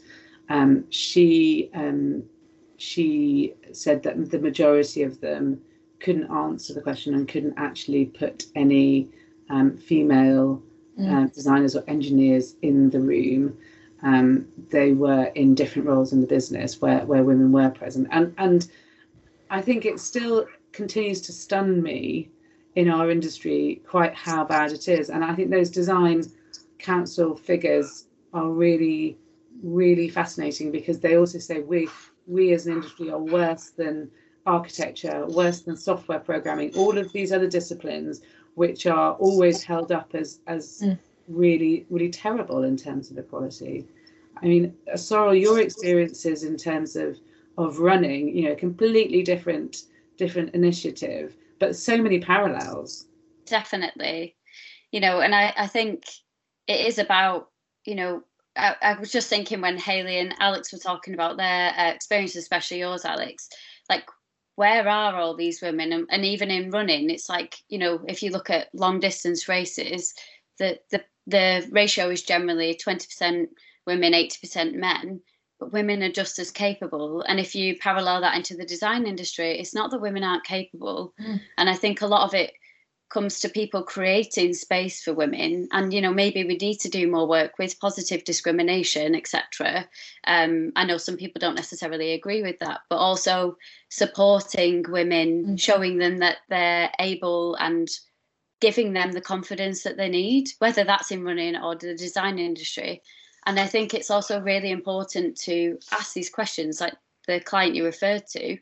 Um, 0.48 0.84
she 0.90 1.70
um, 1.74 2.24
she 2.76 3.54
said 3.72 4.02
that 4.04 4.30
the 4.30 4.38
majority 4.38 5.02
of 5.02 5.20
them 5.20 5.60
couldn't 6.00 6.30
answer 6.30 6.72
the 6.72 6.80
question 6.80 7.14
and 7.14 7.26
couldn't 7.28 7.54
actually 7.56 8.06
put 8.06 8.46
any 8.54 9.08
um, 9.50 9.76
female 9.76 10.62
mm. 10.98 11.12
uh, 11.12 11.26
designers 11.28 11.74
or 11.74 11.82
engineers 11.88 12.54
in 12.62 12.90
the 12.90 13.00
room. 13.00 13.58
Um, 14.02 14.46
they 14.70 14.92
were 14.92 15.24
in 15.34 15.56
different 15.56 15.88
roles 15.88 16.12
in 16.12 16.20
the 16.20 16.26
business 16.26 16.80
where, 16.80 17.04
where 17.04 17.24
women 17.24 17.50
were 17.50 17.70
present, 17.70 18.06
and 18.10 18.32
and 18.38 18.70
I 19.50 19.60
think 19.60 19.84
it 19.84 19.98
still 19.98 20.46
continues 20.72 21.20
to 21.22 21.32
stun 21.32 21.82
me 21.82 22.30
in 22.76 22.88
our 22.88 23.10
industry 23.10 23.82
quite 23.88 24.14
how 24.14 24.44
bad 24.44 24.70
it 24.70 24.86
is. 24.86 25.10
And 25.10 25.24
I 25.24 25.34
think 25.34 25.50
those 25.50 25.70
design 25.70 26.22
council 26.78 27.36
figures 27.36 28.06
are 28.32 28.48
really, 28.48 29.16
really 29.62 30.08
fascinating 30.08 30.70
because 30.70 31.00
they 31.00 31.16
also 31.16 31.38
say 31.38 31.60
we 31.60 31.88
we 32.26 32.52
as 32.52 32.66
an 32.66 32.74
industry 32.74 33.10
are 33.10 33.18
worse 33.18 33.70
than 33.70 34.10
architecture, 34.46 35.26
worse 35.26 35.60
than 35.62 35.76
software 35.76 36.18
programming, 36.18 36.74
all 36.76 36.98
of 36.98 37.12
these 37.12 37.32
other 37.32 37.48
disciplines 37.48 38.20
which 38.54 38.86
are 38.86 39.12
always 39.14 39.62
held 39.62 39.92
up 39.92 40.14
as 40.14 40.40
as 40.46 40.82
mm. 40.84 40.98
really, 41.28 41.86
really 41.90 42.10
terrible 42.10 42.64
in 42.64 42.76
terms 42.76 43.10
of 43.10 43.18
equality. 43.18 43.86
I 44.42 44.46
mean, 44.46 44.74
Sorrel, 44.96 45.34
your 45.34 45.60
experiences 45.60 46.44
in 46.44 46.56
terms 46.56 46.96
of 46.96 47.18
of 47.56 47.78
running, 47.78 48.36
you 48.36 48.48
know, 48.48 48.54
completely 48.54 49.22
different 49.22 49.84
different 50.16 50.54
initiative, 50.54 51.36
but 51.58 51.76
so 51.76 51.96
many 51.96 52.18
parallels. 52.20 53.06
Definitely. 53.46 54.36
You 54.92 55.00
know, 55.00 55.20
and 55.20 55.34
I, 55.34 55.52
I 55.56 55.66
think 55.66 56.04
it 56.68 56.86
is 56.86 56.98
about, 56.98 57.48
you 57.84 57.94
know, 57.96 58.22
I, 58.54 58.76
I 58.80 58.94
was 58.94 59.10
just 59.10 59.28
thinking 59.28 59.60
when 59.60 59.78
Hayley 59.78 60.18
and 60.18 60.34
Alex 60.38 60.72
were 60.72 60.78
talking 60.78 61.14
about 61.14 61.36
their 61.36 61.72
uh, 61.76 61.90
experience, 61.90 62.36
especially 62.36 62.80
yours, 62.80 63.04
Alex, 63.04 63.48
like 63.88 64.08
where 64.56 64.88
are 64.88 65.16
all 65.16 65.36
these 65.36 65.62
women? 65.62 65.92
And, 65.92 66.06
and 66.10 66.24
even 66.24 66.50
in 66.50 66.70
running, 66.70 67.10
it's 67.10 67.28
like, 67.28 67.56
you 67.68 67.78
know, 67.78 68.00
if 68.06 68.22
you 68.22 68.30
look 68.30 68.50
at 68.50 68.74
long 68.74 69.00
distance 69.00 69.48
races, 69.48 70.14
the, 70.58 70.78
the, 70.90 71.02
the 71.26 71.68
ratio 71.70 72.10
is 72.10 72.22
generally 72.22 72.78
20% 72.84 73.46
women, 73.86 74.12
80% 74.12 74.74
men 74.74 75.20
but 75.58 75.72
women 75.72 76.02
are 76.02 76.12
just 76.12 76.38
as 76.38 76.50
capable. 76.50 77.22
And 77.22 77.40
if 77.40 77.54
you 77.54 77.76
parallel 77.76 78.20
that 78.20 78.36
into 78.36 78.56
the 78.56 78.64
design 78.64 79.06
industry, 79.06 79.58
it's 79.58 79.74
not 79.74 79.90
that 79.90 80.00
women 80.00 80.22
aren't 80.22 80.44
capable. 80.44 81.14
Mm. 81.20 81.40
And 81.56 81.68
I 81.68 81.74
think 81.74 82.00
a 82.00 82.06
lot 82.06 82.24
of 82.26 82.34
it 82.34 82.52
comes 83.10 83.40
to 83.40 83.48
people 83.48 83.82
creating 83.82 84.52
space 84.52 85.02
for 85.02 85.14
women. 85.14 85.68
And 85.72 85.92
you 85.92 86.00
know 86.00 86.12
maybe 86.12 86.44
we 86.44 86.56
need 86.56 86.80
to 86.80 86.88
do 86.88 87.10
more 87.10 87.26
work 87.26 87.58
with 87.58 87.80
positive 87.80 88.24
discrimination 88.24 89.14
etc 89.14 89.86
um, 90.26 90.72
i 90.76 90.84
know 90.84 90.96
some 90.96 91.16
people 91.16 91.40
don't 91.40 91.54
necessarily 91.54 92.12
agree 92.12 92.42
with 92.42 92.58
that 92.60 92.80
but 92.88 92.96
also 92.96 93.56
supporting 93.88 94.84
women 94.88 95.44
mm. 95.44 95.60
showing 95.60 95.98
them 95.98 96.18
that 96.18 96.38
they're 96.48 96.90
able 96.98 97.54
and 97.56 97.88
giving 98.60 98.92
them 98.92 99.12
the 99.12 99.20
confidence 99.20 99.82
that 99.82 99.96
they 99.96 100.08
need 100.08 100.48
whether 100.58 100.84
that's 100.84 101.10
in 101.10 101.24
running 101.24 101.56
or 101.56 101.74
the 101.74 101.94
design 101.94 102.38
industry. 102.38 103.02
And 103.46 103.58
I 103.58 103.66
think 103.66 103.94
it's 103.94 104.10
also 104.10 104.40
really 104.40 104.70
important 104.70 105.38
to 105.42 105.78
ask 105.92 106.12
these 106.12 106.28
questions, 106.28 106.80
like 106.80 106.94
the 107.26 107.40
client 107.40 107.74
you 107.74 107.84
referred 107.84 108.26
to, 108.32 108.58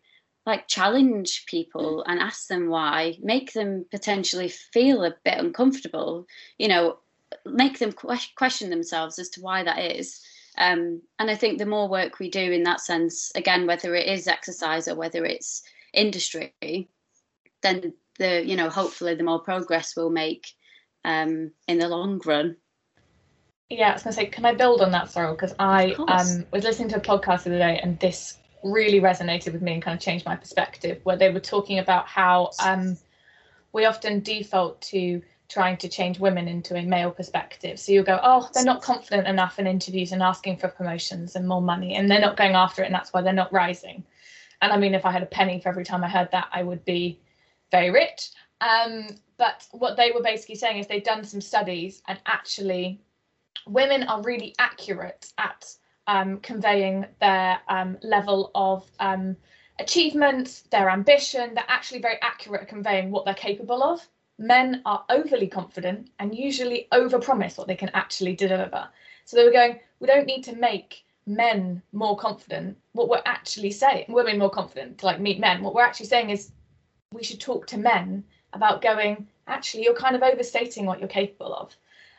like 0.46 0.68
challenge 0.68 1.44
people 1.46 2.04
and 2.04 2.20
ask 2.20 2.46
them 2.46 2.68
why, 2.68 3.18
make 3.20 3.52
them 3.52 3.84
potentially 3.90 4.48
feel 4.48 5.04
a 5.04 5.14
bit 5.24 5.38
uncomfortable, 5.38 6.26
you 6.56 6.68
know, 6.68 6.98
make 7.44 7.80
them 7.80 7.92
question 8.36 8.70
themselves 8.70 9.18
as 9.18 9.28
to 9.30 9.40
why 9.40 9.64
that 9.64 9.80
is. 9.80 10.24
Um, 10.56 11.02
and 11.18 11.28
I 11.28 11.34
think 11.34 11.58
the 11.58 11.66
more 11.66 11.88
work 11.88 12.18
we 12.18 12.30
do 12.30 12.40
in 12.52 12.62
that 12.62 12.80
sense, 12.80 13.32
again, 13.34 13.66
whether 13.66 13.94
it 13.94 14.06
is 14.06 14.28
exercise 14.28 14.88
or 14.88 14.94
whether 14.94 15.24
it's 15.24 15.62
industry, 15.92 16.54
then 17.62 17.92
the 18.18 18.42
you 18.46 18.56
know 18.56 18.70
hopefully 18.70 19.14
the 19.14 19.24
more 19.24 19.40
progress 19.40 19.94
we'll 19.94 20.08
make 20.08 20.46
um, 21.04 21.50
in 21.68 21.78
the 21.78 21.88
long 21.88 22.20
run. 22.24 22.56
Yeah, 23.68 23.90
I 23.90 23.92
was 23.94 24.04
going 24.04 24.14
to 24.14 24.20
say, 24.20 24.26
can 24.26 24.44
I 24.44 24.54
build 24.54 24.80
on 24.80 24.92
that, 24.92 25.10
Sorrel? 25.10 25.34
Because 25.34 25.54
I 25.58 25.92
um, 26.06 26.46
was 26.52 26.62
listening 26.62 26.88
to 26.90 26.98
a 26.98 27.00
podcast 27.00 27.42
the 27.42 27.50
other 27.50 27.58
day 27.58 27.80
and 27.82 27.98
this 27.98 28.38
really 28.72 29.00
resonated 29.00 29.52
with 29.52 29.62
me 29.62 29.74
and 29.74 29.82
kind 29.82 29.96
of 29.96 30.02
changed 30.02 30.26
my 30.26 30.36
perspective, 30.36 31.00
where 31.04 31.16
they 31.16 31.30
were 31.30 31.40
talking 31.40 31.78
about 31.78 32.06
how 32.06 32.50
um, 32.64 32.96
we 33.72 33.84
often 33.84 34.20
default 34.20 34.80
to 34.82 35.22
trying 35.48 35.76
to 35.76 35.88
change 35.88 36.18
women 36.18 36.48
into 36.48 36.74
a 36.74 36.82
male 36.82 37.10
perspective. 37.10 37.78
So 37.78 37.92
you'll 37.92 38.04
go, 38.04 38.18
oh, 38.22 38.48
they're 38.52 38.64
not 38.64 38.82
confident 38.82 39.28
enough 39.28 39.58
in 39.58 39.66
interviews 39.66 40.10
and 40.10 40.22
asking 40.22 40.56
for 40.56 40.68
promotions 40.68 41.36
and 41.36 41.46
more 41.46 41.62
money, 41.62 41.94
and 41.94 42.10
they're 42.10 42.20
not 42.20 42.36
going 42.36 42.54
after 42.54 42.82
it, 42.82 42.86
and 42.86 42.94
that's 42.94 43.12
why 43.12 43.22
they're 43.22 43.32
not 43.32 43.52
rising. 43.52 44.04
And 44.62 44.72
I 44.72 44.76
mean, 44.76 44.94
if 44.94 45.04
I 45.04 45.12
had 45.12 45.22
a 45.22 45.26
penny 45.26 45.60
for 45.60 45.68
every 45.68 45.84
time 45.84 46.02
I 46.02 46.08
heard 46.08 46.30
that, 46.32 46.48
I 46.52 46.62
would 46.62 46.84
be 46.84 47.20
very 47.70 47.90
rich. 47.90 48.30
Um, 48.60 49.08
but 49.36 49.66
what 49.72 49.96
they 49.96 50.12
were 50.12 50.22
basically 50.22 50.54
saying 50.54 50.78
is 50.78 50.86
they've 50.86 51.04
done 51.04 51.24
some 51.24 51.40
studies 51.40 52.02
and 52.08 52.18
actually 52.26 53.00
women 53.66 54.04
are 54.04 54.22
really 54.22 54.54
accurate 54.58 55.32
at 55.38 55.74
um, 56.06 56.38
conveying 56.38 57.06
their 57.20 57.60
um, 57.68 57.98
level 58.02 58.50
of 58.54 58.88
um, 59.00 59.36
achievement, 59.78 60.62
their 60.70 60.90
ambition. 60.90 61.54
They're 61.54 61.64
actually 61.68 62.00
very 62.00 62.18
accurate 62.22 62.62
at 62.62 62.68
conveying 62.68 63.10
what 63.10 63.24
they're 63.24 63.34
capable 63.34 63.82
of. 63.82 64.06
Men 64.38 64.82
are 64.84 65.04
overly 65.08 65.46
confident 65.48 66.10
and 66.18 66.34
usually 66.34 66.88
overpromise 66.92 67.56
what 67.56 67.66
they 67.66 67.76
can 67.76 67.90
actually 67.94 68.34
deliver. 68.34 68.88
So 69.24 69.36
they 69.36 69.44
were 69.44 69.50
going, 69.50 69.80
we 70.00 70.06
don't 70.06 70.26
need 70.26 70.42
to 70.44 70.54
make 70.54 71.04
men 71.26 71.82
more 71.92 72.16
confident. 72.16 72.76
What 72.92 73.08
we're 73.08 73.22
actually 73.24 73.70
saying, 73.70 74.06
women 74.08 74.38
more 74.38 74.50
confident 74.50 74.98
to 74.98 75.06
like 75.06 75.20
meet 75.20 75.40
men. 75.40 75.62
What 75.62 75.74
we're 75.74 75.82
actually 75.82 76.06
saying 76.06 76.30
is 76.30 76.52
we 77.12 77.24
should 77.24 77.40
talk 77.40 77.66
to 77.68 77.78
men 77.78 78.24
about 78.52 78.82
going, 78.82 79.26
actually, 79.46 79.84
you're 79.84 79.94
kind 79.94 80.16
of 80.16 80.22
overstating 80.22 80.86
what 80.86 81.00
you're 81.00 81.08
capable 81.08 81.54
of. 81.54 81.74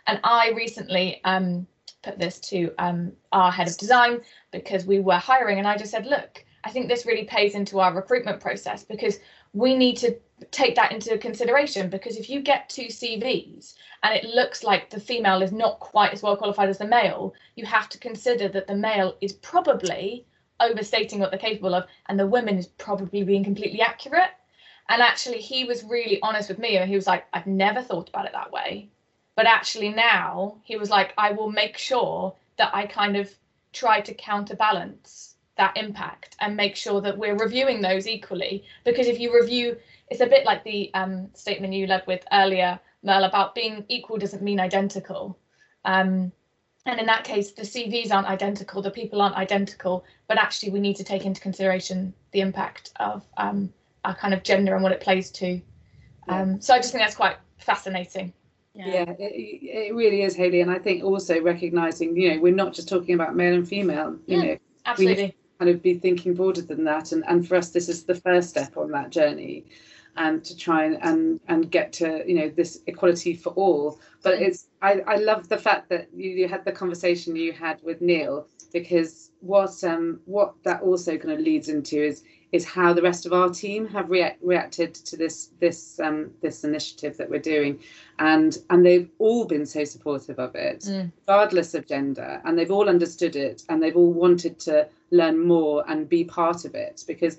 And 0.08 0.20
I 0.24 0.52
recently 0.52 1.22
um, 1.24 1.68
put 2.04 2.20
this 2.20 2.40
to 2.40 2.72
um, 2.78 3.12
our 3.32 3.52
head 3.52 3.68
of 3.68 3.78
design 3.78 4.22
because 4.52 4.86
we 4.86 5.00
were 5.00 5.16
hiring, 5.16 5.60
and 5.60 5.68
I 5.68 5.78
just 5.78 5.92
said, 5.92 6.06
look, 6.06 6.44
I 6.64 6.70
think 6.70 6.88
this 6.88 7.06
really 7.06 7.24
pays 7.24 7.56
into 7.56 7.80
our 7.80 7.94
recruitment 7.94 8.42
process 8.42 8.84
because 8.84 9.20
we 9.54 9.76
need 9.76 9.98
to 9.98 10.18
take 10.52 10.76
that 10.76 10.92
into 10.92 11.18
consideration 11.18 11.90
because 11.90 12.18
if 12.18 12.30
you 12.30 12.42
get 12.42 12.70
two 12.70 12.88
CVs 12.88 13.74
and 14.04 14.14
it 14.14 14.24
looks 14.26 14.64
like 14.64 14.90
the 14.90 15.00
female 15.00 15.42
is 15.42 15.52
not 15.52 15.80
quite 15.80 16.14
as 16.14 16.22
well 16.22 16.36
qualified 16.36 16.70
as 16.70 16.78
the 16.78 16.86
male, 16.86 17.34
you 17.56 17.66
have 17.66 17.90
to 17.90 17.98
consider 17.98 18.48
that 18.50 18.68
the 18.68 18.76
male 18.76 19.16
is 19.22 19.34
probably 19.34 20.26
overstating 20.60 21.20
what 21.20 21.32
they're 21.32 21.40
capable 21.40 21.74
of 21.74 21.86
and 22.08 22.20
the 22.20 22.28
woman 22.28 22.58
is 22.58 22.68
probably 22.68 23.24
being 23.24 23.44
completely 23.44 23.82
accurate. 23.82 24.32
And 24.90 25.02
actually, 25.02 25.40
he 25.40 25.66
was 25.66 25.84
really 25.84 26.20
honest 26.22 26.50
with 26.50 26.60
me 26.60 26.78
and 26.78 26.90
he 26.90 26.96
was 26.96 27.08
like, 27.08 27.26
I've 27.34 27.48
never 27.48 27.82
thought 27.82 28.10
about 28.10 28.26
it 28.26 28.34
that 28.34 28.52
way. 28.52 28.90
But 29.38 29.46
actually, 29.46 29.90
now 29.90 30.58
he 30.64 30.78
was 30.78 30.90
like, 30.90 31.14
I 31.16 31.32
will 31.32 31.52
make 31.52 31.78
sure 31.78 32.36
that 32.58 32.74
I 32.74 32.88
kind 32.88 33.16
of 33.16 33.32
try 33.72 34.02
to 34.02 34.14
counterbalance 34.16 35.36
that 35.58 35.78
impact 35.78 36.36
and 36.42 36.58
make 36.58 36.76
sure 36.76 37.02
that 37.02 37.20
we're 37.20 37.38
reviewing 37.38 37.80
those 37.80 38.08
equally. 38.08 38.64
Because 38.84 39.06
if 39.06 39.20
you 39.20 39.32
review, 39.40 39.78
it's 40.10 40.22
a 40.22 40.26
bit 40.26 40.44
like 40.44 40.64
the 40.64 40.92
um, 40.96 41.30
statement 41.36 41.74
you 41.74 41.86
led 41.86 42.02
with 42.08 42.26
earlier, 42.32 42.80
Mel, 43.04 43.26
about 43.26 43.54
being 43.54 43.86
equal 43.90 44.18
doesn't 44.18 44.42
mean 44.42 44.60
identical. 44.60 45.38
Um, 45.86 46.32
and 46.88 47.00
in 47.00 47.06
that 47.06 47.24
case, 47.24 47.52
the 47.52 47.62
CVs 47.62 48.12
aren't 48.12 48.28
identical, 48.28 48.82
the 48.82 48.90
people 48.90 49.22
aren't 49.22 49.36
identical, 49.36 50.04
but 50.28 50.40
actually 50.40 50.72
we 50.72 50.80
need 50.80 50.96
to 50.96 51.04
take 51.04 51.26
into 51.28 51.42
consideration 51.42 52.12
the 52.32 52.42
impact 52.42 52.92
of 53.00 53.24
um, 53.38 53.72
our 54.04 54.16
kind 54.16 54.34
of 54.34 54.42
gender 54.42 54.74
and 54.74 54.82
what 54.82 54.94
it 54.94 55.00
plays 55.00 55.30
to. 55.30 55.62
Um, 56.28 56.60
so 56.60 56.74
I 56.74 56.80
just 56.80 56.92
think 56.92 57.04
that's 57.04 57.16
quite 57.16 57.38
fascinating. 57.60 58.34
Yeah, 58.78 58.88
yeah 58.88 59.12
it, 59.20 59.90
it, 59.90 59.96
really 59.96 60.22
is, 60.22 60.36
Hayley. 60.36 60.62
And 60.62 60.72
I 60.72 60.80
think 60.80 61.04
also 61.04 61.42
recognizing, 61.42 62.16
you 62.16 62.34
know, 62.34 62.42
we're 62.42 62.54
not 62.54 62.74
just 62.74 62.88
talking 62.88 63.16
about 63.16 63.36
male 63.36 63.56
and 63.56 63.68
female, 63.68 64.18
you 64.28 64.38
yeah, 64.38 64.44
know, 64.44 64.58
absolutely. 64.86 65.36
kind 65.60 65.72
of 65.72 65.82
be 65.82 65.96
thinking 65.96 66.36
broader 66.36 66.62
than 66.62 66.84
that. 66.84 67.12
And, 67.12 67.24
and 67.28 67.48
for 67.48 67.56
us, 67.56 67.70
this 67.72 67.90
is 67.90 68.04
the 68.04 68.16
first 68.16 68.50
step 68.50 68.78
on 68.78 68.92
that 68.92 69.10
journey 69.10 69.66
and 70.16 70.44
to 70.44 70.56
try 70.58 70.86
and, 70.86 70.98
and, 71.04 71.40
and 71.48 71.72
get 71.72 71.94
to, 71.94 72.24
you 72.28 72.36
know, 72.36 72.50
this 72.50 72.82
equality 72.88 73.34
for 73.36 73.50
all. 73.52 74.00
But 74.24 74.42
it's, 74.42 74.68
I, 74.82 75.02
I 75.08 75.16
love 75.18 75.48
the 75.48 75.58
fact 75.58 75.90
that 75.90 76.10
you, 76.16 76.30
you 76.32 76.48
had 76.48 76.66
the 76.66 76.72
conversation 76.72 77.36
you 77.36 77.54
had 77.54 77.82
with 77.84 78.02
Neil, 78.02 78.48
because 78.74 79.32
what, 79.40 79.84
um, 79.84 80.20
what 80.26 80.56
that 80.64 80.82
also 80.82 81.18
kind 81.18 81.32
of 81.32 81.40
leads 81.40 81.70
into 81.70 82.04
is, 82.04 82.24
is 82.52 82.66
how 82.66 82.94
the 82.94 83.02
rest 83.02 83.26
of 83.26 83.34
our 83.34 83.50
team 83.50 83.88
have 83.88 84.10
react, 84.10 84.42
reacted 84.42 84.94
to 84.94 85.18
this 85.18 85.52
this 85.60 86.00
um, 86.00 86.32
this 86.42 86.64
initiative 86.64 87.18
that 87.18 87.30
we're 87.30 87.40
doing, 87.40 87.80
and 88.20 88.58
and 88.70 88.86
they've 88.86 89.10
all 89.20 89.46
been 89.46 89.66
so 89.66 89.84
supportive 89.84 90.40
of 90.40 90.56
it, 90.56 90.82
mm. 90.82 91.12
regardless 91.28 91.74
of 91.74 91.86
gender, 91.88 92.42
and 92.46 92.58
they've 92.58 92.72
all 92.72 92.88
understood 92.90 93.36
it, 93.36 93.64
and 93.70 93.84
they've 93.84 93.98
all 93.98 94.14
wanted 94.14 94.60
to 94.60 94.88
learn 95.12 95.40
more 95.40 95.84
and 95.90 96.10
be 96.10 96.24
part 96.24 96.66
of 96.66 96.76
it 96.76 97.04
because. 97.08 97.38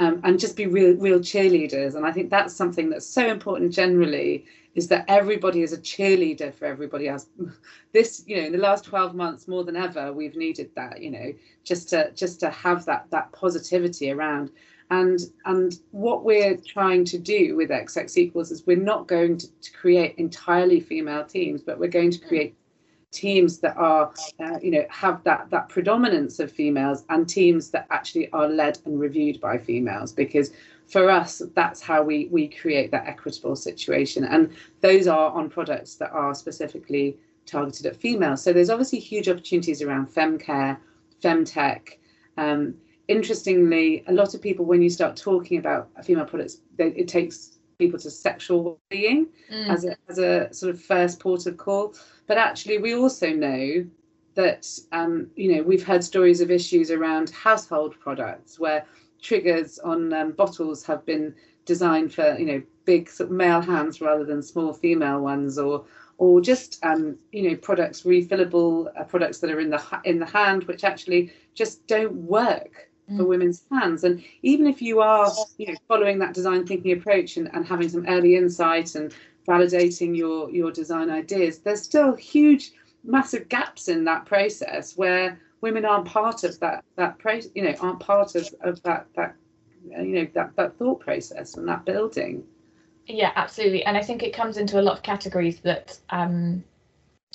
Um, 0.00 0.20
and 0.22 0.38
just 0.38 0.56
be 0.56 0.66
real, 0.66 0.94
real 0.94 1.18
cheerleaders. 1.18 1.96
And 1.96 2.06
I 2.06 2.12
think 2.12 2.30
that's 2.30 2.54
something 2.54 2.88
that's 2.88 3.06
so 3.06 3.26
important 3.26 3.72
generally 3.72 4.44
is 4.78 4.86
that 4.88 5.04
everybody 5.08 5.62
is 5.62 5.72
a 5.72 5.78
cheerleader 5.78 6.54
for 6.54 6.66
everybody 6.66 7.08
else. 7.08 7.26
This, 7.92 8.22
you 8.26 8.36
know, 8.36 8.42
in 8.42 8.52
the 8.52 8.58
last 8.58 8.84
12 8.84 9.14
months 9.14 9.48
more 9.48 9.64
than 9.64 9.74
ever, 9.74 10.12
we've 10.12 10.36
needed 10.36 10.70
that, 10.76 11.00
you 11.00 11.10
know, 11.10 11.32
just 11.64 11.88
to 11.88 12.12
just 12.12 12.38
to 12.40 12.50
have 12.50 12.84
that 12.84 13.06
that 13.10 13.32
positivity 13.32 14.10
around. 14.12 14.50
And 14.90 15.18
and 15.46 15.72
what 15.90 16.22
we're 16.22 16.56
trying 16.58 17.06
to 17.06 17.18
do 17.18 17.56
with 17.56 17.70
XX 17.70 18.14
equals 18.18 18.50
is 18.50 18.66
we're 18.66 18.76
not 18.76 19.08
going 19.08 19.38
to, 19.38 19.46
to 19.48 19.72
create 19.72 20.16
entirely 20.18 20.80
female 20.80 21.24
teams, 21.24 21.62
but 21.62 21.78
we're 21.78 21.88
going 21.88 22.10
to 22.10 22.18
create 22.18 22.54
teams 23.10 23.58
that 23.60 23.76
are 23.76 24.12
uh, 24.38 24.58
you 24.60 24.70
know 24.70 24.84
have 24.90 25.22
that 25.24 25.48
that 25.50 25.68
predominance 25.68 26.38
of 26.38 26.52
females 26.52 27.04
and 27.08 27.28
teams 27.28 27.70
that 27.70 27.86
actually 27.90 28.30
are 28.32 28.48
led 28.48 28.78
and 28.84 29.00
reviewed 29.00 29.40
by 29.40 29.56
females 29.56 30.12
because 30.12 30.52
for 30.88 31.10
us, 31.10 31.42
that's 31.54 31.82
how 31.82 32.02
we 32.02 32.28
we 32.30 32.48
create 32.48 32.90
that 32.90 33.06
equitable 33.06 33.56
situation. 33.56 34.24
And 34.24 34.50
those 34.80 35.06
are 35.06 35.30
on 35.30 35.50
products 35.50 35.96
that 35.96 36.10
are 36.12 36.34
specifically 36.34 37.18
targeted 37.46 37.86
at 37.86 37.96
females. 37.96 38.42
So 38.42 38.52
there's 38.52 38.70
obviously 38.70 38.98
huge 38.98 39.28
opportunities 39.28 39.82
around 39.82 40.06
fem 40.06 40.38
femcare, 40.38 40.78
femtech. 41.22 41.98
Um, 42.36 42.74
interestingly, 43.06 44.04
a 44.06 44.12
lot 44.12 44.34
of 44.34 44.40
people, 44.40 44.64
when 44.64 44.82
you 44.82 44.90
start 44.90 45.16
talking 45.16 45.58
about 45.58 45.90
female 46.04 46.24
products, 46.24 46.58
they, 46.76 46.88
it 46.88 47.08
takes 47.08 47.58
people 47.78 47.98
to 47.98 48.10
sexual 48.10 48.80
being 48.88 49.28
mm. 49.52 49.68
as, 49.68 49.84
a, 49.84 49.96
as 50.08 50.18
a 50.18 50.52
sort 50.52 50.74
of 50.74 50.82
first 50.82 51.20
port 51.20 51.46
of 51.46 51.56
call. 51.56 51.94
But 52.28 52.38
actually, 52.38 52.78
we 52.78 52.94
also 52.94 53.30
know 53.30 53.84
that 54.34 54.68
um, 54.92 55.28
you 55.34 55.56
know 55.56 55.62
we've 55.64 55.84
heard 55.84 56.04
stories 56.04 56.40
of 56.40 56.50
issues 56.50 56.92
around 56.92 57.30
household 57.30 57.98
products 57.98 58.60
where 58.60 58.86
triggers 59.20 59.80
on 59.80 60.12
um, 60.12 60.30
bottles 60.32 60.84
have 60.84 61.04
been 61.04 61.34
designed 61.64 62.14
for 62.14 62.38
you 62.38 62.46
know 62.46 62.62
big 62.84 63.10
sort 63.10 63.30
of 63.30 63.36
male 63.36 63.60
hands 63.60 64.00
rather 64.00 64.24
than 64.24 64.42
small 64.42 64.72
female 64.72 65.20
ones 65.20 65.58
or 65.58 65.84
or 66.18 66.40
just 66.40 66.78
um, 66.84 67.16
you 67.32 67.50
know 67.50 67.56
products 67.56 68.02
refillable 68.02 68.88
uh, 68.98 69.04
products 69.04 69.38
that 69.38 69.50
are 69.50 69.60
in 69.60 69.70
the 69.70 69.82
in 70.04 70.18
the 70.20 70.26
hand 70.26 70.64
which 70.64 70.84
actually 70.84 71.32
just 71.54 71.84
don't 71.86 72.14
work 72.14 72.90
mm. 73.10 73.16
for 73.16 73.24
women's 73.24 73.64
hands 73.72 74.04
and 74.04 74.22
even 74.42 74.66
if 74.66 74.80
you 74.80 75.00
are 75.00 75.32
you 75.56 75.66
know 75.66 75.74
following 75.88 76.18
that 76.18 76.34
design 76.34 76.66
thinking 76.66 76.92
approach 76.92 77.38
and, 77.38 77.50
and 77.54 77.66
having 77.66 77.88
some 77.88 78.06
early 78.06 78.36
insight 78.36 78.94
and 78.94 79.12
validating 79.48 80.16
your 80.16 80.50
your 80.50 80.70
design 80.70 81.08
ideas 81.10 81.58
there's 81.60 81.82
still 81.82 82.14
huge 82.14 82.72
massive 83.02 83.48
gaps 83.48 83.88
in 83.88 84.04
that 84.04 84.26
process 84.26 84.96
where 84.96 85.40
women 85.62 85.84
aren't 85.84 86.04
part 86.04 86.44
of 86.44 86.58
that 86.60 86.84
that 86.96 87.18
process 87.18 87.50
you 87.54 87.62
know 87.62 87.74
aren't 87.80 88.00
part 88.00 88.34
of, 88.34 88.46
of 88.60 88.80
that 88.82 89.06
that 89.16 89.34
you 89.90 90.14
know 90.14 90.26
that 90.34 90.54
that 90.56 90.76
thought 90.76 91.00
process 91.00 91.56
and 91.56 91.66
that 91.66 91.84
building. 91.84 92.44
Yeah 93.06 93.32
absolutely. 93.36 93.84
And 93.84 93.96
i 93.96 94.02
think 94.02 94.22
it 94.22 94.34
comes 94.34 94.56
into 94.58 94.78
a 94.78 94.82
lot 94.82 94.96
of 94.96 95.02
categories 95.02 95.60
that 95.60 95.98
um 96.10 96.62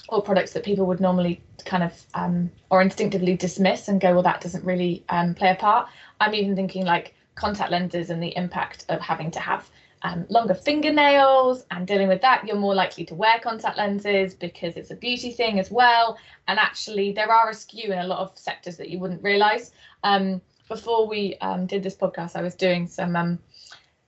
or 0.10 0.22
products 0.22 0.54
that 0.54 0.64
people 0.64 0.86
would 0.86 1.00
normally 1.00 1.42
kind 1.66 1.84
of 1.84 1.94
um 2.14 2.52
or 2.70 2.82
instinctively 2.82 3.36
dismiss 3.36 3.88
and 3.88 4.02
go 4.02 4.14
well 4.14 4.24
that 4.24 4.42
doesn't 4.42 4.64
really 4.66 5.04
um 5.10 5.34
play 5.34 5.50
a 5.50 5.56
part. 5.56 5.88
I'm 6.20 6.36
even 6.36 6.56
thinking 6.56 6.86
like 6.86 7.16
contact 7.36 7.72
lenses 7.72 8.10
and 8.12 8.22
the 8.22 8.36
impact 8.38 8.86
of 8.90 9.00
having 9.02 9.32
to 9.32 9.40
have 9.40 9.70
um, 10.04 10.26
longer 10.30 10.54
fingernails 10.54 11.66
and 11.72 11.88
dealing 11.88 12.10
with 12.10 12.22
that, 12.22 12.46
you're 12.46 12.58
more 12.58 12.76
likely 12.76 13.06
to 13.06 13.16
wear 13.16 13.40
contact 13.40 13.78
lenses 13.78 14.34
because 14.34 14.76
it's 14.76 14.92
a 14.92 14.96
beauty 14.96 15.32
thing 15.32 15.60
as 15.60 15.72
well. 15.72 16.18
And 16.48 16.60
actually, 16.60 17.14
there 17.14 17.32
are 17.32 17.50
a 17.50 17.54
skew 17.54 17.92
in 17.92 18.00
a 18.00 18.08
lot 18.08 18.20
of 18.20 18.38
sectors 18.38 18.76
that 18.78 18.90
you 18.90 19.00
wouldn't 19.00 19.24
realize. 19.24 19.72
Um, 20.04 20.42
before 20.68 21.08
we 21.08 21.36
um, 21.42 21.66
did 21.68 21.84
this 21.84 21.96
podcast, 21.96 22.36
I 22.36 22.42
was 22.42 22.56
doing 22.56 22.88
some 22.88 23.16
um, 23.16 23.40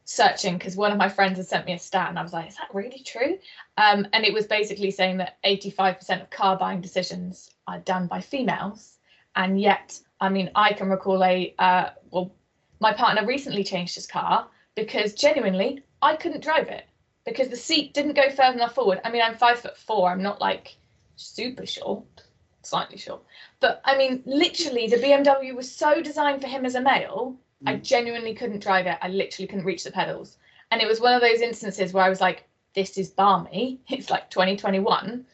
searching 0.03 0.57
because 0.57 0.75
one 0.75 0.91
of 0.91 0.97
my 0.97 1.07
friends 1.07 1.37
had 1.37 1.47
sent 1.47 1.65
me 1.65 1.73
a 1.73 1.79
stat 1.79 2.09
and 2.09 2.19
I 2.19 2.23
was 2.23 2.33
like, 2.33 2.49
is 2.49 2.55
that 2.55 2.73
really 2.73 2.99
true? 2.99 3.37
Um, 3.77 4.05
and 4.11 4.25
it 4.25 4.33
was 4.33 4.47
basically 4.47 4.91
saying 4.91 5.17
that 5.17 5.37
85% 5.43 6.23
of 6.23 6.29
car 6.29 6.57
buying 6.57 6.81
decisions 6.81 7.51
are 7.67 7.79
done 7.79 8.07
by 8.07 8.19
females. 8.19 8.97
And 9.35 9.59
yet, 9.59 9.97
I 10.19 10.29
mean, 10.29 10.51
I 10.55 10.73
can 10.73 10.89
recall 10.89 11.23
a, 11.23 11.53
uh, 11.57 11.89
well, 12.11 12.33
my 12.79 12.93
partner 12.93 13.25
recently 13.25 13.63
changed 13.63 13.95
his 13.95 14.07
car 14.07 14.47
because 14.75 15.13
genuinely 15.13 15.81
I 16.01 16.15
couldn't 16.15 16.43
drive 16.43 16.67
it 16.67 16.85
because 17.25 17.49
the 17.49 17.57
seat 17.57 17.93
didn't 17.93 18.13
go 18.13 18.29
further 18.29 18.53
enough 18.53 18.75
forward. 18.75 19.01
I 19.03 19.11
mean, 19.11 19.21
I'm 19.21 19.35
five 19.35 19.59
foot 19.59 19.77
four. 19.77 20.09
I'm 20.09 20.21
not 20.21 20.39
like 20.39 20.77
super 21.15 21.65
short, 21.65 22.05
slightly 22.61 22.97
short. 22.97 23.23
But 23.59 23.81
I 23.85 23.97
mean, 23.97 24.21
literally, 24.25 24.87
the 24.87 24.97
BMW 24.97 25.55
was 25.55 25.71
so 25.71 26.01
designed 26.01 26.41
for 26.41 26.47
him 26.47 26.65
as 26.65 26.75
a 26.75 26.81
male. 26.81 27.35
Mm. 27.63 27.69
I 27.69 27.75
genuinely 27.77 28.35
couldn't 28.35 28.61
drive 28.61 28.85
it. 28.85 28.97
I 29.01 29.07
literally 29.09 29.47
couldn't 29.47 29.65
reach 29.65 29.83
the 29.83 29.91
pedals. 29.91 30.37
And 30.71 30.81
it 30.81 30.87
was 30.87 30.99
one 30.99 31.13
of 31.13 31.21
those 31.21 31.41
instances 31.41 31.93
where 31.93 32.03
I 32.03 32.09
was 32.09 32.21
like, 32.21 32.47
this 32.73 32.97
is 32.97 33.09
barmy. 33.09 33.79
It's 33.89 34.09
like 34.09 34.29
2021. 34.29 35.25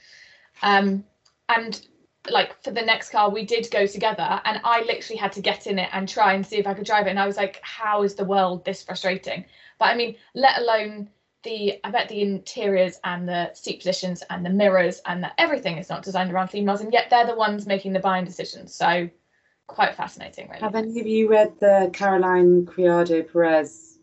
Um, 0.61 1.03
and 1.49 1.87
like 2.29 2.61
for 2.63 2.71
the 2.71 2.81
next 2.81 3.09
car 3.09 3.29
we 3.29 3.43
did 3.43 3.67
go 3.71 3.87
together 3.87 4.39
and 4.45 4.61
i 4.63 4.81
literally 4.83 5.17
had 5.17 5.31
to 5.31 5.41
get 5.41 5.65
in 5.65 5.79
it 5.79 5.89
and 5.91 6.07
try 6.07 6.33
and 6.33 6.45
see 6.45 6.57
if 6.57 6.67
i 6.67 6.73
could 6.73 6.85
drive 6.85 7.07
it 7.07 7.09
and 7.09 7.19
i 7.19 7.25
was 7.25 7.37
like 7.37 7.59
how 7.63 8.03
is 8.03 8.13
the 8.13 8.23
world 8.23 8.63
this 8.63 8.83
frustrating 8.83 9.43
but 9.81 9.89
i 9.89 9.95
mean 9.95 10.15
let 10.35 10.59
alone 10.59 11.09
the 11.43 11.79
i 11.83 11.89
bet 11.89 12.07
the 12.07 12.21
interiors 12.21 12.99
and 13.03 13.27
the 13.27 13.51
seat 13.53 13.79
positions 13.79 14.23
and 14.29 14.45
the 14.45 14.49
mirrors 14.49 15.01
and 15.07 15.23
the, 15.23 15.41
everything 15.41 15.77
is 15.77 15.89
not 15.89 16.03
designed 16.03 16.31
around 16.31 16.49
females 16.49 16.81
and 16.81 16.93
yet 16.93 17.09
they're 17.09 17.25
the 17.25 17.35
ones 17.35 17.65
making 17.65 17.91
the 17.93 17.99
buying 17.99 18.23
decisions. 18.25 18.75
So 18.75 19.09
quite 19.67 19.95
fascinating 19.95 20.47
really. 20.49 20.61
Have 20.61 20.75
any 20.75 20.99
of 20.99 21.07
you 21.07 21.29
read 21.29 21.59
the 21.59 21.89
caroline 21.93 22.65
criado 22.65 23.23
perez 23.23 23.97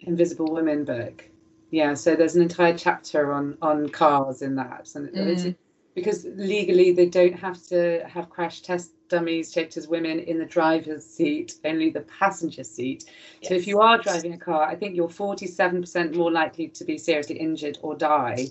invisible 0.00 0.52
women 0.52 0.84
book? 0.84 1.24
Yeah 1.70 1.94
so 1.94 2.16
there's 2.16 2.34
an 2.34 2.42
entire 2.42 2.76
chapter 2.76 3.32
on 3.32 3.56
on 3.62 3.88
cars 3.88 4.42
in 4.42 4.56
that. 4.56 4.90
And 4.94 5.10
mm 5.10 5.56
because 5.94 6.24
legally 6.36 6.92
they 6.92 7.06
don't 7.06 7.38
have 7.38 7.62
to 7.68 8.02
have 8.06 8.30
crash 8.30 8.60
test 8.60 8.92
dummies 9.08 9.52
checked 9.52 9.76
as 9.76 9.88
women 9.88 10.20
in 10.20 10.38
the 10.38 10.44
driver's 10.44 11.04
seat, 11.04 11.54
only 11.64 11.90
the 11.90 12.02
passenger 12.02 12.62
seat. 12.62 13.04
Yes. 13.40 13.48
So 13.48 13.54
if 13.54 13.66
you 13.66 13.80
are 13.80 13.98
driving 13.98 14.32
a 14.34 14.38
car, 14.38 14.62
I 14.62 14.76
think 14.76 14.94
you're 14.94 15.08
47% 15.08 16.14
more 16.14 16.30
likely 16.30 16.68
to 16.68 16.84
be 16.84 16.96
seriously 16.96 17.36
injured 17.36 17.78
or 17.82 17.96
die 17.96 18.48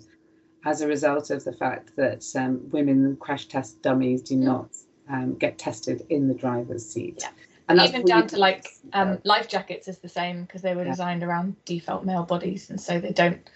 as 0.66 0.82
a 0.82 0.88
result 0.88 1.30
of 1.30 1.44
the 1.46 1.54
fact 1.54 1.96
that 1.96 2.26
um, 2.36 2.60
women 2.72 3.16
crash 3.18 3.46
test 3.46 3.82
dummies 3.82 4.22
do 4.22 4.36
not 4.36 4.70
um, 5.10 5.36
get 5.36 5.58
tested 5.58 6.06
in 6.10 6.28
the 6.28 6.34
driver's 6.34 6.86
seat. 6.86 7.20
Yeah. 7.22 7.30
And 7.70 7.78
that's 7.78 7.90
even 7.90 8.06
down 8.06 8.28
to 8.28 8.38
like 8.38 8.68
um, 8.94 9.20
life 9.24 9.48
jackets 9.48 9.88
is 9.88 10.00
the 10.00 10.10
same 10.10 10.42
because 10.42 10.64
they 10.64 10.76
were 10.76 10.84
Yeah. 10.84 10.90
designed 10.90 11.24
around 11.24 11.56
default 11.66 12.04
male 12.04 12.24
bodies, 12.24 12.72
and 12.72 12.82
so 12.82 13.00
they 13.00 13.12
don't 13.12 13.48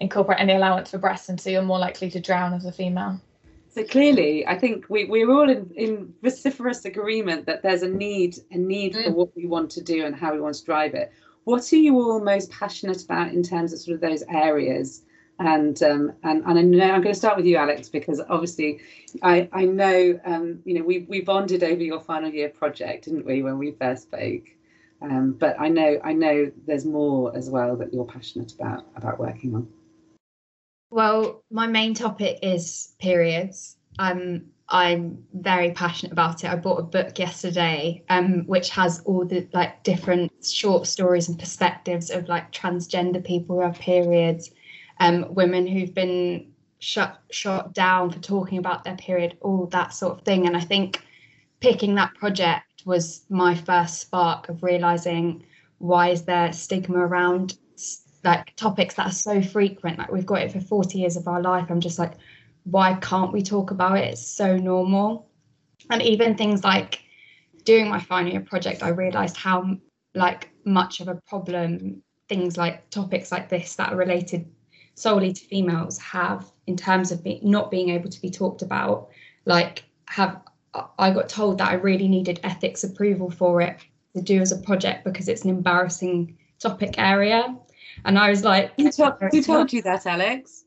incorporate 0.00 0.40
any 0.40 0.54
allowance 0.54 0.90
for 0.90 0.98
breasts, 0.98 1.28
and 1.28 1.38
so 1.38 1.50
you're 1.50 1.62
more 1.62 1.78
likely 1.78 2.10
to 2.10 2.18
drown 2.18 2.54
as 2.54 2.64
a 2.64 2.72
female. 2.72 3.20
So 3.70 3.84
clearly, 3.84 4.46
I 4.46 4.58
think 4.58 4.86
we, 4.88 5.04
we're 5.04 5.30
all 5.30 5.48
in, 5.48 5.70
in 5.76 6.14
vociferous 6.22 6.84
agreement 6.84 7.46
that 7.46 7.62
there's 7.62 7.82
a 7.82 7.88
need, 7.88 8.38
a 8.50 8.58
need 8.58 8.94
for 8.94 9.02
Mm. 9.10 9.14
what 9.14 9.36
we 9.36 9.46
want 9.46 9.70
to 9.72 9.82
do 9.82 10.04
and 10.04 10.14
how 10.14 10.32
we 10.32 10.40
want 10.40 10.54
to 10.56 10.64
drive 10.64 10.94
it. 10.94 11.12
What 11.44 11.72
are 11.72 11.76
you 11.76 11.94
all 11.96 12.20
most 12.20 12.50
passionate 12.50 13.04
about 13.04 13.32
in 13.32 13.42
terms 13.42 13.72
of 13.72 13.78
sort 13.78 13.94
of 13.94 14.00
those 14.00 14.22
areas? 14.28 15.02
And 15.38 15.80
um, 15.82 16.12
and, 16.24 16.42
and 16.44 16.58
I 16.58 16.62
know 16.62 16.90
I'm 16.90 17.00
going 17.00 17.14
to 17.14 17.18
start 17.18 17.36
with 17.36 17.46
you, 17.46 17.56
Alex, 17.56 17.88
because 17.88 18.20
obviously 18.28 18.80
I, 19.22 19.48
I 19.52 19.64
know 19.66 20.18
um, 20.24 20.60
you 20.64 20.74
know 20.74 20.82
we, 20.82 21.06
we 21.08 21.20
bonded 21.20 21.62
over 21.62 21.82
your 21.82 22.00
final 22.00 22.30
year 22.30 22.48
project, 22.48 23.04
didn't 23.04 23.24
we, 23.24 23.42
when 23.42 23.56
we 23.56 23.70
first 23.72 24.02
spoke? 24.04 24.48
Um, 25.00 25.32
but 25.38 25.54
I 25.60 25.68
know 25.68 26.00
I 26.02 26.12
know 26.12 26.50
there's 26.66 26.84
more 26.84 27.36
as 27.36 27.48
well 27.50 27.76
that 27.76 27.94
you're 27.94 28.04
passionate 28.04 28.52
about 28.54 28.86
about 28.96 29.20
working 29.20 29.54
on. 29.54 29.68
Well, 30.90 31.44
my 31.50 31.66
main 31.66 31.94
topic 31.94 32.38
is 32.42 32.94
periods. 32.98 33.76
Um, 33.98 34.46
I'm 34.70 35.24
very 35.32 35.72
passionate 35.72 36.12
about 36.12 36.44
it. 36.44 36.50
I 36.50 36.56
bought 36.56 36.80
a 36.80 36.82
book 36.82 37.18
yesterday, 37.18 38.04
um, 38.08 38.44
which 38.46 38.70
has 38.70 39.00
all 39.00 39.24
the 39.24 39.48
like 39.52 39.82
different 39.82 40.32
short 40.44 40.86
stories 40.86 41.28
and 41.28 41.38
perspectives 41.38 42.10
of 42.10 42.28
like 42.28 42.52
transgender 42.52 43.24
people 43.24 43.56
who 43.56 43.62
have 43.62 43.78
periods, 43.78 44.50
um, 45.00 45.32
women 45.34 45.66
who've 45.66 45.94
been 45.94 46.52
shut 46.80 47.18
shot 47.30 47.74
down 47.74 48.10
for 48.10 48.20
talking 48.20 48.58
about 48.58 48.84
their 48.84 48.96
period, 48.96 49.36
all 49.40 49.66
that 49.66 49.92
sort 49.92 50.18
of 50.18 50.24
thing. 50.24 50.46
And 50.46 50.56
I 50.56 50.60
think 50.60 51.02
picking 51.60 51.94
that 51.96 52.14
project 52.14 52.82
was 52.84 53.24
my 53.28 53.54
first 53.54 54.00
spark 54.00 54.48
of 54.48 54.62
realizing 54.62 55.44
why 55.78 56.08
is 56.10 56.22
there 56.22 56.52
stigma 56.52 56.98
around 56.98 57.56
like 58.24 58.54
topics 58.56 58.94
that 58.94 59.06
are 59.06 59.12
so 59.12 59.40
frequent 59.40 59.98
like 59.98 60.10
we've 60.10 60.26
got 60.26 60.42
it 60.42 60.52
for 60.52 60.60
40 60.60 60.98
years 60.98 61.16
of 61.16 61.28
our 61.28 61.40
life. 61.40 61.70
I'm 61.70 61.80
just 61.80 61.98
like 61.98 62.14
why 62.64 62.94
can't 62.94 63.32
we 63.32 63.42
talk 63.42 63.70
about 63.70 63.98
it? 63.98 64.12
It's 64.12 64.26
so 64.26 64.56
normal. 64.56 65.30
And 65.90 66.02
even 66.02 66.36
things 66.36 66.64
like 66.64 67.02
doing 67.68 67.86
my 67.90 68.00
final 68.00 68.32
year 68.32 68.40
project 68.40 68.82
i 68.82 68.88
realized 68.88 69.36
how 69.36 69.76
like 70.14 70.48
much 70.64 71.00
of 71.00 71.08
a 71.08 71.20
problem 71.26 72.02
things 72.26 72.56
like 72.56 72.88
topics 72.88 73.30
like 73.30 73.50
this 73.50 73.74
that 73.74 73.92
are 73.92 73.96
related 73.96 74.50
solely 74.94 75.34
to 75.34 75.44
females 75.44 75.98
have 75.98 76.50
in 76.66 76.78
terms 76.78 77.12
of 77.12 77.22
be, 77.22 77.38
not 77.42 77.70
being 77.70 77.90
able 77.90 78.08
to 78.08 78.22
be 78.22 78.30
talked 78.30 78.62
about 78.62 79.10
like 79.44 79.84
have 80.06 80.40
i 80.98 81.10
got 81.10 81.28
told 81.28 81.58
that 81.58 81.68
i 81.68 81.74
really 81.74 82.08
needed 82.08 82.40
ethics 82.42 82.84
approval 82.84 83.30
for 83.30 83.60
it 83.60 83.76
to 84.16 84.22
do 84.22 84.40
as 84.40 84.50
a 84.50 84.56
project 84.56 85.04
because 85.04 85.28
it's 85.28 85.44
an 85.44 85.50
embarrassing 85.50 86.38
topic 86.58 86.94
area 86.96 87.54
and 88.04 88.18
i 88.18 88.30
was 88.30 88.44
like 88.44 88.72
Who, 88.76 88.90
told 88.90 89.14
who 89.32 89.42
told 89.42 89.72
you 89.72 89.82
that, 89.82 90.06
Alex? 90.06 90.64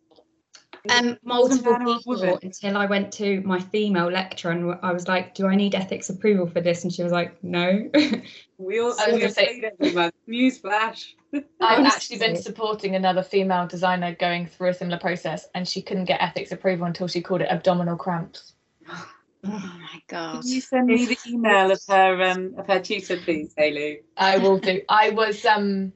um, 0.89 1.06
Was 1.06 1.06
it 1.06 1.17
a 1.22 1.28
multiple 1.28 1.72
man 1.74 1.88
or 1.88 1.96
a 1.96 1.98
people 2.00 2.39
until 2.41 2.78
I 2.78 2.86
went 2.88 3.12
to 3.13 3.41
my 3.41 3.60
female 3.60 4.08
lecturer 4.10 4.52
and 4.52 4.76
I 4.82 4.91
was 4.91 5.08
like, 5.08 5.36
"Do 5.36 5.46
I 5.46 5.56
need 5.56 5.76
ethics 5.76 6.10
approval 6.10 6.48
for 6.48 6.60
this?" 6.60 6.84
And 6.84 6.91
she 6.91 7.04
was 7.04 7.12
like, 7.12 7.32
"No." 7.44 7.88
We 8.58 8.80
all 8.80 8.96
I 9.00 9.12
was 9.12 9.22
we 9.22 9.30
say- 9.30 9.46
say 9.46 9.62
it 9.63 9.76
every. 9.80 10.12
Newsflash. 10.28 11.13
I've 11.62 11.86
actually 11.94 12.17
been 12.17 12.36
supporting 12.36 12.96
another 12.96 13.22
female 13.22 13.67
designer 13.67 14.15
going 14.15 14.48
through 14.48 14.70
a 14.70 14.74
similar 14.74 14.98
process, 14.98 15.48
and 15.54 15.67
she 15.67 15.82
couldn't 15.84 16.06
get 16.06 16.20
ethics 16.22 16.52
approval 16.52 16.88
until 16.88 17.08
she 17.08 17.22
called 17.22 17.41
it 17.41 17.50
abdominal 17.52 17.96
cramps. 17.98 18.54
Oh 19.44 19.50
my 19.50 20.00
god. 20.08 20.41
Can 20.41 20.50
you 20.52 20.62
send 20.62 20.86
me 20.86 21.06
the 21.06 21.17
email 21.28 21.72
of 21.72 21.82
her 21.89 22.22
um 22.24 22.54
of 22.60 22.67
her 22.67 22.80
tutor, 22.80 23.17
please, 23.17 23.54
Hayley? 23.58 24.02
I 24.15 24.38
will 24.38 24.60
do. 24.60 24.82
I 24.88 25.10
was 25.12 25.44
um 25.46 25.94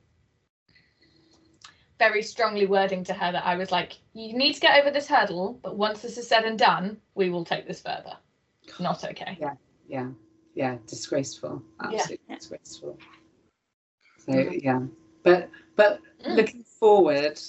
very 2.00 2.22
strongly 2.22 2.66
wording 2.66 3.04
to 3.06 3.14
her 3.14 3.32
that 3.32 3.46
I 3.46 3.56
was 3.56 3.72
like, 3.72 3.94
you 4.14 4.38
need 4.38 4.54
to 4.54 4.60
get 4.60 4.80
over 4.80 4.92
this 4.92 5.08
hurdle, 5.08 5.60
but 5.64 5.78
once 5.78 6.02
this 6.02 6.18
is 6.18 6.28
said 6.28 6.46
and 6.46 6.58
done, 6.60 6.98
we 7.16 7.30
will 7.30 7.46
take 7.46 7.68
this 7.68 7.82
further. 7.82 8.18
Not 8.80 9.04
okay. 9.04 9.38
Yeah, 9.40 9.54
yeah, 9.88 10.10
yeah. 10.54 10.78
disgraceful. 10.88 11.62
Absolutely 11.82 12.20
Yeah. 12.28 12.36
disgraceful. 12.36 12.98
So 14.18 14.34
yeah. 14.34 14.82
But 15.24 15.50
but 15.76 16.02
Mm. 16.24 16.36
looking 16.38 16.64
forward 16.64 17.40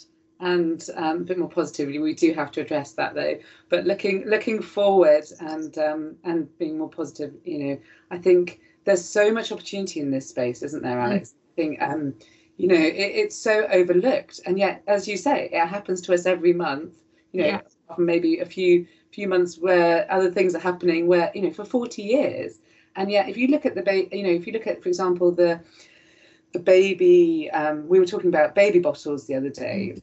and 0.41 0.87
um, 0.97 1.23
a 1.23 1.25
bit 1.25 1.39
more 1.39 1.49
positively, 1.49 1.99
we 1.99 2.15
do 2.15 2.35
have 2.35 2.51
to 2.53 2.61
address 2.61 2.93
that 2.93 3.15
though. 3.15 3.39
But 3.71 3.87
looking 3.87 4.25
looking 4.27 4.61
forward 4.61 5.25
and 5.41 5.77
um, 5.79 6.17
and 6.25 6.59
being 6.59 6.77
more 6.79 6.91
positive, 6.91 7.35
you 7.45 7.59
know, 7.59 7.79
I 8.11 8.19
think 8.19 8.61
there's 8.85 9.05
so 9.05 9.33
much 9.33 9.51
opportunity 9.51 10.01
in 10.01 10.11
this 10.11 10.29
space, 10.29 10.63
isn't 10.63 10.83
there, 10.83 11.01
Alex? 11.01 11.35
I 11.35 11.55
think 11.57 11.83
um, 11.83 12.15
you 12.57 12.69
know, 12.69 12.75
it, 12.75 12.95
it's 12.97 13.37
so 13.37 13.67
overlooked, 13.71 14.41
and 14.47 14.59
yet, 14.59 14.83
as 14.87 15.07
you 15.09 15.17
say, 15.17 15.49
it 15.53 15.67
happens 15.67 16.01
to 16.03 16.15
us 16.15 16.27
every 16.27 16.53
month. 16.53 16.95
You 17.33 17.43
know, 17.43 17.47
Yeah. 17.49 17.61
maybe 17.99 18.39
a 18.41 18.47
few 18.47 18.87
few 19.13 19.29
months 19.29 19.59
where 19.59 20.11
other 20.11 20.31
things 20.31 20.55
are 20.55 20.61
happening, 20.61 21.07
where 21.07 21.31
you 21.35 21.43
know, 21.43 21.51
for 21.51 21.65
40 21.65 22.03
years, 22.03 22.61
and 22.97 23.11
yet, 23.11 23.29
if 23.29 23.37
you 23.37 23.49
look 23.49 23.67
at 23.67 23.75
the, 23.75 23.83
ba- 23.83 24.15
you 24.17 24.23
know, 24.23 24.31
if 24.31 24.47
you 24.47 24.53
look 24.53 24.67
at, 24.67 24.83
for 24.83 24.89
example, 24.89 25.33
the 25.33 25.61
the 26.53 26.59
baby, 26.61 27.51
um, 27.51 27.87
we 27.89 27.99
were 27.99 28.07
talking 28.07 28.29
about 28.29 28.55
baby 28.55 28.79
bottles 28.79 29.27
the 29.27 29.35
other 29.35 29.51
day. 29.51 29.97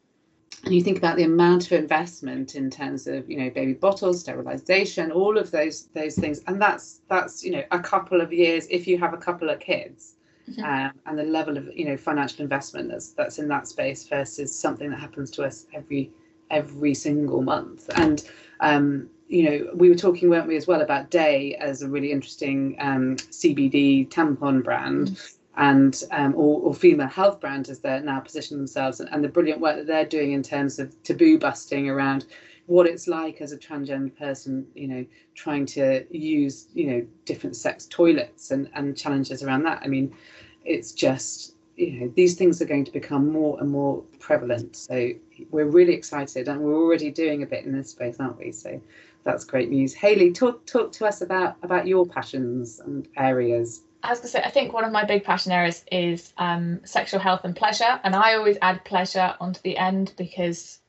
And 0.65 0.73
you 0.73 0.81
think 0.81 0.97
about 0.97 1.17
the 1.17 1.23
amount 1.23 1.65
of 1.65 1.73
investment 1.73 2.55
in 2.55 2.69
terms 2.69 3.07
of, 3.07 3.29
you 3.29 3.37
know, 3.37 3.49
baby 3.49 3.73
bottles, 3.73 4.21
sterilization, 4.21 5.11
all 5.11 5.37
of 5.37 5.51
those 5.51 5.87
those 5.87 6.15
things, 6.15 6.41
and 6.47 6.61
that's 6.61 7.01
that's 7.09 7.43
you 7.43 7.51
know 7.51 7.63
a 7.71 7.79
couple 7.79 8.21
of 8.21 8.31
years 8.31 8.67
if 8.69 8.87
you 8.87 8.97
have 8.97 9.13
a 9.13 9.17
couple 9.17 9.49
of 9.49 9.59
kids, 9.59 10.15
Mhm. 10.57 10.63
um, 10.63 10.93
and 11.05 11.17
the 11.17 11.23
level 11.23 11.57
of 11.57 11.69
you 11.73 11.85
know 11.85 11.97
financial 11.97 12.41
investment 12.41 12.89
that's 12.89 13.09
that's 13.09 13.39
in 13.39 13.47
that 13.47 13.67
space 13.67 14.07
versus 14.07 14.57
something 14.57 14.89
that 14.89 14.99
happens 14.99 15.31
to 15.31 15.43
us 15.43 15.67
every 15.73 16.11
every 16.51 16.93
single 16.93 17.41
month. 17.41 17.89
And 17.95 18.23
um, 18.59 19.09
you 19.27 19.49
know, 19.49 19.69
we 19.73 19.89
were 19.89 19.95
talking, 19.95 20.29
weren't 20.29 20.47
we, 20.47 20.55
as 20.55 20.67
well 20.67 20.81
about 20.81 21.09
Daye 21.09 21.55
as 21.55 21.81
a 21.81 21.89
really 21.89 22.11
interesting 22.11 22.75
um, 22.79 23.15
CBD 23.15 24.07
tampon 24.09 24.63
brand. 24.63 25.19
And 25.55 26.01
um, 26.09 26.33
or, 26.35 26.61
or 26.61 26.73
female 26.73 27.07
health 27.07 27.39
brand 27.39 27.69
as 27.69 27.79
they're 27.79 28.01
now 28.01 28.19
positioning 28.19 28.59
themselves, 28.59 28.99
and, 28.99 29.07
and 29.11 29.23
the 29.23 29.27
brilliant 29.27 29.61
work 29.61 29.75
that 29.75 29.85
they're 29.85 30.03
doing 30.03 30.31
in 30.31 30.41
terms 30.41 30.79
of 30.79 30.91
taboo 31.03 31.37
busting 31.37 31.87
around 31.87 32.25
what 32.65 32.87
it's 32.87 33.07
like 33.07 33.41
as 33.41 33.51
a 33.51 33.57
transgender 33.57 34.15
person, 34.17 34.65
you 34.73 34.87
know, 34.87 35.05
trying 35.35 35.65
to 35.65 36.05
use, 36.15 36.67
you 36.73 36.87
know, 36.87 37.05
different 37.25 37.55
sex 37.55 37.87
toilets 37.89 38.51
and, 38.51 38.69
and 38.73 38.97
challenges 38.97 39.43
around 39.43 39.63
that. 39.63 39.81
I 39.83 39.87
mean, 39.87 40.15
it's 40.63 40.93
just, 40.93 41.55
you 41.75 41.91
know, 41.99 42.13
these 42.15 42.35
things 42.35 42.61
are 42.61 42.65
going 42.65 42.85
to 42.85 42.91
become 42.91 43.31
more 43.31 43.59
and 43.59 43.69
more 43.69 44.01
prevalent. 44.19 44.75
So 44.75 45.09
we're 45.51 45.65
really 45.65 45.93
excited 45.93 46.47
and 46.47 46.61
we're 46.61 46.81
already 46.81 47.11
doing 47.11 47.43
a 47.43 47.45
bit 47.45 47.65
in 47.65 47.73
this 47.73 47.89
space, 47.89 48.17
aren't 48.19 48.37
we? 48.37 48.51
So 48.51 48.81
that's 49.23 49.43
great 49.43 49.69
news. 49.69 49.93
Hayley, 49.93 50.31
talk 50.31 50.65
talk 50.65 50.91
to 50.93 51.05
us 51.05 51.21
about 51.21 51.57
about 51.63 51.87
your 51.87 52.05
passions 52.05 52.79
and 52.79 53.07
areas. 53.17 53.83
I 54.03 54.09
was 54.09 54.19
gonna 54.19 54.29
say, 54.29 54.41
I 54.43 54.49
think 54.49 54.73
one 54.73 54.83
of 54.83 54.91
my 54.91 55.05
big 55.05 55.23
passion 55.23 55.51
areas 55.53 55.85
is 55.91 56.33
um, 56.37 56.81
sexual 56.83 57.21
health 57.21 57.41
and 57.45 57.55
pleasure, 57.55 57.99
and 58.03 58.15
I 58.15 58.35
always 58.35 58.57
add 58.61 58.83
pleasure 58.83 59.33
onto 59.39 59.61
the 59.61 59.77
end 59.77 60.13
because 60.17 60.79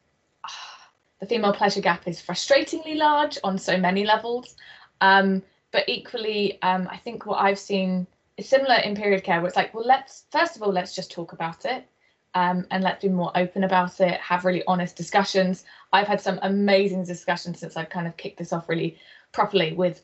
the 1.21 1.27
female 1.27 1.53
pleasure 1.53 1.81
gap 1.81 2.07
is 2.07 2.21
frustratingly 2.21 2.97
large 2.97 3.39
on 3.45 3.59
so 3.59 3.77
many 3.77 4.05
levels. 4.05 4.57
Um, 5.01 5.43
but 5.73 5.89
equally, 5.89 6.61
um, 6.63 6.89
I 6.91 6.97
think 6.97 7.27
what 7.27 7.43
I've 7.43 7.59
seen 7.59 8.07
is 8.37 8.49
similar 8.49 8.77
in 8.77 8.95
period 8.95 9.25
care, 9.25 9.41
where 9.41 9.49
it's 9.49 9.57
like, 9.57 9.75
well, 9.75 9.87
let's 9.87 10.25
first 10.31 10.57
of 10.57 10.63
all 10.63 10.73
let's 10.73 10.95
just 10.95 11.11
talk 11.11 11.33
about 11.33 11.65
it, 11.65 11.87
um, 12.35 12.67
and 12.71 12.83
let's 12.83 13.03
be 13.03 13.09
more 13.09 13.33
open 13.37 13.65
about 13.65 14.01
it, 14.01 14.21
have 14.21 14.45
really 14.45 14.63
honest 14.67 14.97
discussions. 14.97 15.65
I've 15.93 16.07
had 16.07 16.21
some 16.21 16.39
amazing 16.43 17.05
discussions 17.05 17.61
since 17.61 17.77
I've 17.77 17.91
kind 17.91 18.07
of 18.07 18.17
kicked 18.17 18.39
this 18.39 18.53
off 18.53 18.69
really 18.69 18.99
properly 19.33 19.73
with 19.73 20.03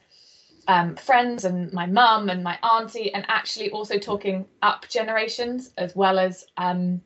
um, 0.68 0.94
friends 0.96 1.44
and 1.44 1.72
my 1.72 1.86
mum 1.86 2.28
and 2.28 2.44
my 2.44 2.58
auntie, 2.62 3.12
and 3.14 3.24
actually 3.28 3.70
also 3.70 3.98
talking 3.98 4.46
up 4.62 4.88
generations 4.88 5.72
as 5.76 5.96
well 5.96 6.18
as 6.18 6.44
um, 6.56 7.00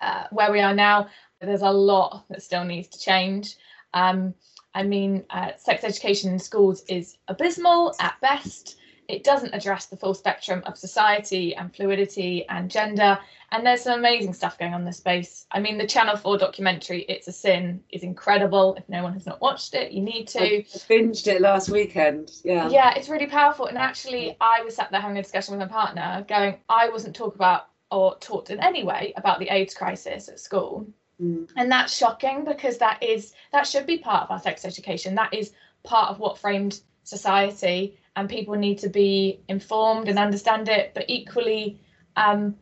uh, 0.00 0.24
where 0.30 0.52
we 0.52 0.60
are 0.60 0.74
now. 0.74 1.08
There's 1.40 1.62
a 1.62 1.70
lot 1.70 2.24
that 2.28 2.42
still 2.42 2.64
needs 2.64 2.88
to 2.88 3.00
change. 3.00 3.56
Um, 3.94 4.34
I 4.74 4.82
mean, 4.82 5.24
uh, 5.30 5.52
sex 5.56 5.84
education 5.84 6.32
in 6.32 6.38
schools 6.38 6.84
is 6.88 7.16
abysmal 7.28 7.94
at 8.00 8.20
best. 8.20 8.76
It 9.08 9.24
doesn't 9.24 9.54
address 9.54 9.86
the 9.86 9.96
full 9.96 10.12
spectrum 10.12 10.62
of 10.66 10.76
society 10.76 11.54
and 11.54 11.74
fluidity 11.74 12.46
and 12.48 12.70
gender. 12.70 13.18
And 13.50 13.64
there's 13.64 13.82
some 13.82 13.98
amazing 13.98 14.34
stuff 14.34 14.58
going 14.58 14.74
on 14.74 14.82
in 14.82 14.86
this 14.86 14.98
space. 14.98 15.46
I 15.50 15.60
mean, 15.60 15.78
the 15.78 15.86
Channel 15.86 16.16
4 16.16 16.36
documentary, 16.36 17.06
It's 17.08 17.26
a 17.26 17.32
Sin, 17.32 17.82
is 17.88 18.02
incredible. 18.02 18.74
If 18.74 18.86
no 18.90 19.02
one 19.02 19.14
has 19.14 19.24
not 19.24 19.40
watched 19.40 19.74
it, 19.74 19.92
you 19.92 20.02
need 20.02 20.28
to. 20.28 20.40
I 20.40 20.66
binged 20.90 21.26
it 21.26 21.40
last 21.40 21.70
weekend. 21.70 22.32
Yeah. 22.44 22.68
Yeah, 22.68 22.92
it's 22.94 23.08
really 23.08 23.26
powerful. 23.26 23.64
And 23.64 23.78
actually, 23.78 24.36
I 24.42 24.60
was 24.62 24.76
sat 24.76 24.90
there 24.90 25.00
having 25.00 25.16
a 25.16 25.22
discussion 25.22 25.56
with 25.56 25.66
my 25.66 25.72
partner, 25.72 26.26
going, 26.28 26.58
I 26.68 26.90
wasn't 26.90 27.16
talked 27.16 27.36
about 27.36 27.68
or 27.90 28.18
taught 28.18 28.50
in 28.50 28.60
any 28.60 28.84
way 28.84 29.14
about 29.16 29.38
the 29.38 29.48
AIDS 29.48 29.72
crisis 29.72 30.28
at 30.28 30.38
school. 30.38 30.86
Mm. 31.22 31.48
And 31.56 31.70
that's 31.70 31.96
shocking 31.96 32.44
because 32.44 32.78
that 32.78 33.02
is 33.02 33.32
that 33.52 33.66
should 33.66 33.86
be 33.86 33.98
part 33.98 34.24
of 34.24 34.30
our 34.30 34.40
sex 34.40 34.64
education. 34.64 35.14
That 35.14 35.34
is 35.34 35.52
part 35.82 36.10
of 36.10 36.18
what 36.18 36.38
framed 36.38 36.80
society 37.02 37.98
and 38.14 38.28
people 38.28 38.54
need 38.54 38.78
to 38.78 38.88
be 38.88 39.40
informed 39.48 40.08
and 40.08 40.18
understand 40.18 40.68
it. 40.68 40.92
But 40.94 41.06
equally, 41.08 41.80
um, 42.16 42.56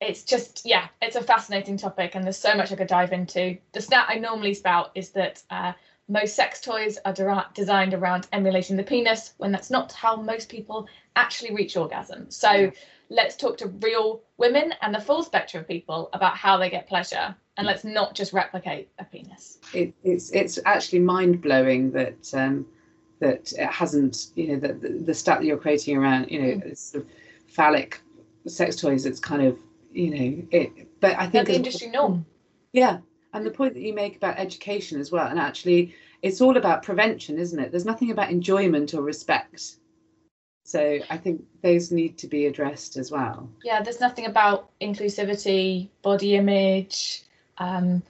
it's 0.00 0.22
just 0.22 0.62
yeah, 0.64 0.88
it's 1.02 1.16
a 1.16 1.22
fascinating 1.22 1.76
topic, 1.76 2.14
and 2.14 2.24
there's 2.24 2.36
so 2.36 2.54
much 2.54 2.72
I 2.72 2.76
could 2.76 2.88
dive 2.88 3.12
into. 3.12 3.58
The 3.72 3.80
stat 3.80 4.06
I 4.08 4.18
normally 4.18 4.54
spout 4.54 4.92
is 4.94 5.10
that 5.10 5.42
uh, 5.50 5.72
most 6.08 6.36
sex 6.36 6.60
toys 6.60 6.98
are 7.04 7.12
de- 7.12 7.46
designed 7.54 7.94
around 7.94 8.28
emulating 8.32 8.76
the 8.76 8.82
penis, 8.84 9.34
when 9.38 9.50
that's 9.52 9.70
not 9.70 9.92
how 9.92 10.16
most 10.16 10.48
people 10.48 10.88
actually 11.16 11.54
reach 11.54 11.76
orgasm. 11.76 12.30
So. 12.30 12.70
Let's 13.10 13.36
talk 13.36 13.56
to 13.58 13.68
real 13.68 14.22
women 14.36 14.74
and 14.82 14.94
the 14.94 15.00
full 15.00 15.22
spectrum 15.22 15.62
of 15.62 15.68
people 15.68 16.10
about 16.12 16.36
how 16.36 16.56
they 16.56 16.70
get 16.70 16.88
pleasure. 16.88 17.34
And 17.56 17.66
let's 17.66 17.82
not 17.82 18.14
just 18.14 18.32
replicate 18.32 18.88
a 19.00 19.04
penis. 19.04 19.58
It, 19.74 19.92
it's 20.04 20.30
it's 20.30 20.60
actually 20.64 21.00
mind 21.00 21.42
blowing 21.42 21.90
that 21.90 22.32
um, 22.32 22.64
that 23.20 23.52
it 23.52 23.68
hasn't 23.68 24.28
you 24.34 24.48
know 24.48 24.60
that 24.60 24.80
the, 24.80 24.90
the 24.90 25.14
stat 25.14 25.40
that 25.40 25.46
you're 25.46 25.58
creating 25.58 25.96
around 25.96 26.30
you 26.30 26.40
know 26.40 26.48
mm. 26.58 26.76
sort 26.76 27.04
of 27.04 27.10
phallic 27.48 28.00
sex 28.46 28.76
toys 28.76 29.06
it's 29.06 29.20
kind 29.20 29.42
of 29.42 29.58
you 29.92 30.10
know 30.10 30.42
it 30.50 31.00
but 31.00 31.18
i 31.18 31.26
think 31.26 31.46
the 31.48 31.54
industry 31.54 31.88
norm. 31.88 32.24
Yeah 32.72 32.98
and 33.34 33.44
the 33.44 33.50
point 33.50 33.74
that 33.74 33.82
you 33.82 33.92
make 33.92 34.16
about 34.16 34.38
education 34.38 35.00
as 35.00 35.10
well 35.10 35.26
and 35.26 35.38
actually 35.38 35.94
it's 36.22 36.40
all 36.40 36.56
about 36.56 36.82
prevention 36.82 37.38
isn't 37.38 37.58
it? 37.58 37.70
There's 37.70 37.84
nothing 37.84 38.10
about 38.10 38.30
enjoyment 38.30 38.94
or 38.94 39.02
respect 39.02 39.76
so 40.68 40.98
I 41.08 41.16
think 41.16 41.42
those 41.62 41.90
need 41.90 42.18
to 42.18 42.26
be 42.26 42.44
addressed 42.44 42.98
as 42.98 43.10
well. 43.10 43.48
Yeah, 43.64 43.80
there's 43.80 44.00
nothing 44.00 44.26
about 44.26 44.68
inclusivity, 44.82 45.88
body 46.02 46.34
image, 46.36 47.22
um, 47.56 48.02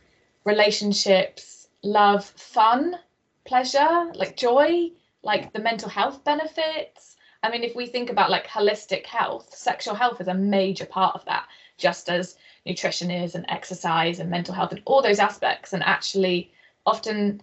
relationships, 0.42 1.68
love, 1.84 2.24
fun, 2.24 2.96
pleasure, 3.44 4.10
like 4.16 4.36
joy, 4.36 4.90
like 5.22 5.52
the 5.52 5.60
mental 5.60 5.88
health 5.88 6.24
benefits. 6.24 7.16
I 7.44 7.50
mean, 7.50 7.62
if 7.62 7.76
we 7.76 7.86
think 7.86 8.10
about 8.10 8.28
like 8.28 8.48
holistic 8.48 9.06
health, 9.06 9.54
sexual 9.54 9.94
health 9.94 10.20
is 10.20 10.26
a 10.26 10.34
major 10.34 10.86
part 10.86 11.14
of 11.14 11.24
that, 11.26 11.46
just 11.76 12.10
as 12.10 12.38
nutrition 12.66 13.12
is 13.12 13.36
and 13.36 13.46
exercise 13.48 14.18
and 14.18 14.28
mental 14.28 14.52
health 14.52 14.72
and 14.72 14.82
all 14.84 15.00
those 15.00 15.20
aspects. 15.20 15.74
And 15.74 15.84
actually, 15.84 16.50
often 16.84 17.40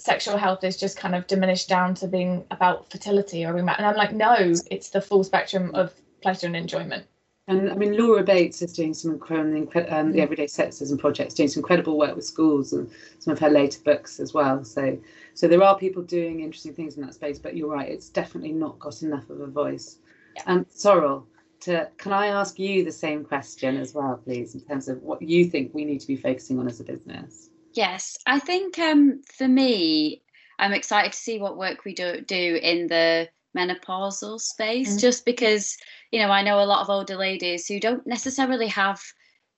sexual 0.00 0.36
health 0.36 0.64
is 0.64 0.76
just 0.76 0.96
kind 0.96 1.14
of 1.14 1.26
diminished 1.26 1.68
down 1.68 1.94
to 1.94 2.08
being 2.08 2.44
about 2.50 2.90
fertility 2.90 3.44
or 3.44 3.56
and 3.56 3.70
I'm 3.70 3.96
like, 3.96 4.12
no, 4.12 4.34
it's 4.70 4.88
the 4.88 5.00
full 5.00 5.22
spectrum 5.24 5.70
of 5.74 5.92
pleasure 6.22 6.46
and 6.46 6.56
enjoyment. 6.56 7.06
And 7.48 7.70
I 7.70 7.74
mean, 7.74 7.96
Laura 7.96 8.22
Bates 8.22 8.62
is 8.62 8.72
doing 8.72 8.94
some 8.94 9.12
incredible, 9.12 9.72
um, 9.92 10.12
the 10.12 10.18
mm. 10.18 10.22
Everyday 10.22 10.46
Sexism 10.46 10.98
Project, 10.98 11.36
doing 11.36 11.48
some 11.48 11.60
incredible 11.62 11.98
work 11.98 12.14
with 12.14 12.24
schools 12.24 12.72
and 12.72 12.88
some 13.18 13.32
of 13.32 13.38
her 13.40 13.50
later 13.50 13.80
books 13.84 14.20
as 14.20 14.32
well. 14.32 14.62
So, 14.64 14.96
so 15.34 15.48
there 15.48 15.62
are 15.62 15.76
people 15.76 16.02
doing 16.02 16.40
interesting 16.40 16.74
things 16.74 16.96
in 16.96 17.02
that 17.02 17.14
space. 17.14 17.38
But 17.40 17.56
you're 17.56 17.70
right, 17.70 17.88
it's 17.88 18.08
definitely 18.08 18.52
not 18.52 18.78
got 18.78 19.02
enough 19.02 19.28
of 19.30 19.40
a 19.40 19.48
voice. 19.48 19.98
Yeah. 20.36 20.42
And 20.46 20.66
Sorrel, 20.70 21.26
to 21.62 21.88
can 21.98 22.12
I 22.12 22.28
ask 22.28 22.58
you 22.58 22.84
the 22.84 22.92
same 22.92 23.24
question 23.24 23.76
as 23.76 23.94
well, 23.94 24.20
please, 24.22 24.54
in 24.54 24.60
terms 24.60 24.88
of 24.88 25.02
what 25.02 25.20
you 25.20 25.46
think 25.46 25.74
we 25.74 25.84
need 25.84 26.00
to 26.00 26.06
be 26.06 26.16
focusing 26.16 26.58
on 26.60 26.68
as 26.68 26.78
a 26.78 26.84
business? 26.84 27.50
Yes, 27.72 28.16
I 28.26 28.38
think 28.38 28.78
um, 28.78 29.22
for 29.36 29.46
me, 29.46 30.22
I'm 30.58 30.72
excited 30.72 31.12
to 31.12 31.18
see 31.18 31.38
what 31.38 31.56
work 31.56 31.84
we 31.84 31.94
do 31.94 32.20
do 32.20 32.58
in 32.62 32.88
the 32.88 33.28
menopausal 33.56 34.40
space, 34.40 34.96
mm. 34.96 35.00
just 35.00 35.24
because 35.24 35.76
you 36.10 36.20
know 36.20 36.30
I 36.30 36.42
know 36.42 36.60
a 36.60 36.66
lot 36.66 36.82
of 36.82 36.90
older 36.90 37.16
ladies 37.16 37.66
who 37.66 37.80
don't 37.80 38.06
necessarily 38.06 38.68
have 38.68 39.00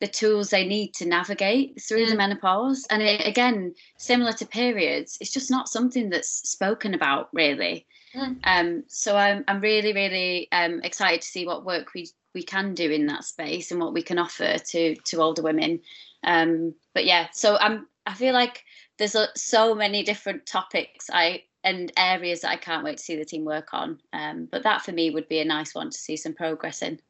the 0.01 0.09
tools 0.09 0.51
they 0.51 0.67
need 0.67 0.95
to 0.95 1.07
navigate 1.07 1.81
through 1.81 2.07
mm. 2.07 2.11
the 2.11 2.17
menopause, 2.17 2.87
and 2.91 3.03
it, 3.03 3.27
again, 3.27 3.75
similar 3.99 4.33
to 4.33 4.47
periods, 4.47 5.19
it's 5.21 5.33
just 5.33 5.51
not 5.51 5.69
something 5.69 6.11
that's 6.11 6.49
spoken 6.49 6.95
about 6.95 7.29
really. 7.33 7.87
Mm. 8.15 8.39
Um, 8.45 8.85
so 8.89 9.17
I'm 9.17 9.45
I'm 9.49 9.61
really 9.61 9.93
really 9.93 10.49
um, 10.53 10.81
excited 10.83 11.23
to 11.23 11.29
see 11.29 11.47
what 11.47 11.65
work 11.65 11.95
we 11.95 12.09
we 12.35 12.43
can 12.43 12.75
do 12.75 12.91
in 12.91 13.07
that 13.07 13.25
space 13.25 13.71
and 13.71 13.81
what 13.81 13.93
we 13.93 14.03
can 14.03 14.19
offer 14.19 14.59
to 14.59 14.97
to 14.97 15.23
older 15.23 15.43
women. 15.43 15.81
Um, 16.25 16.75
but 16.95 17.05
yeah, 17.05 17.29
so 17.33 17.57
I'm 17.57 17.87
I 18.07 18.15
feel 18.15 18.35
like 18.35 18.65
there's 18.99 19.17
so 19.37 19.75
many 19.75 20.03
different 20.03 20.47
topics 20.47 21.09
I 21.13 21.45
and 21.65 21.93
areas 21.97 22.41
that 22.41 22.51
I 22.51 22.57
can't 22.57 22.85
wait 22.85 22.99
to 22.99 23.03
see 23.03 23.17
the 23.17 23.25
team 23.25 23.45
work 23.45 23.69
on. 23.73 24.01
Um, 24.13 24.49
but 24.51 24.65
that 24.65 24.83
for 24.83 24.93
me 24.93 25.11
would 25.11 25.29
be 25.29 25.39
a 25.39 25.45
nice 25.45 25.75
one 25.75 25.91
to 25.91 25.99
see 25.99 26.17
some 26.17 26.35
progress 26.35 26.83
in. 26.83 27.01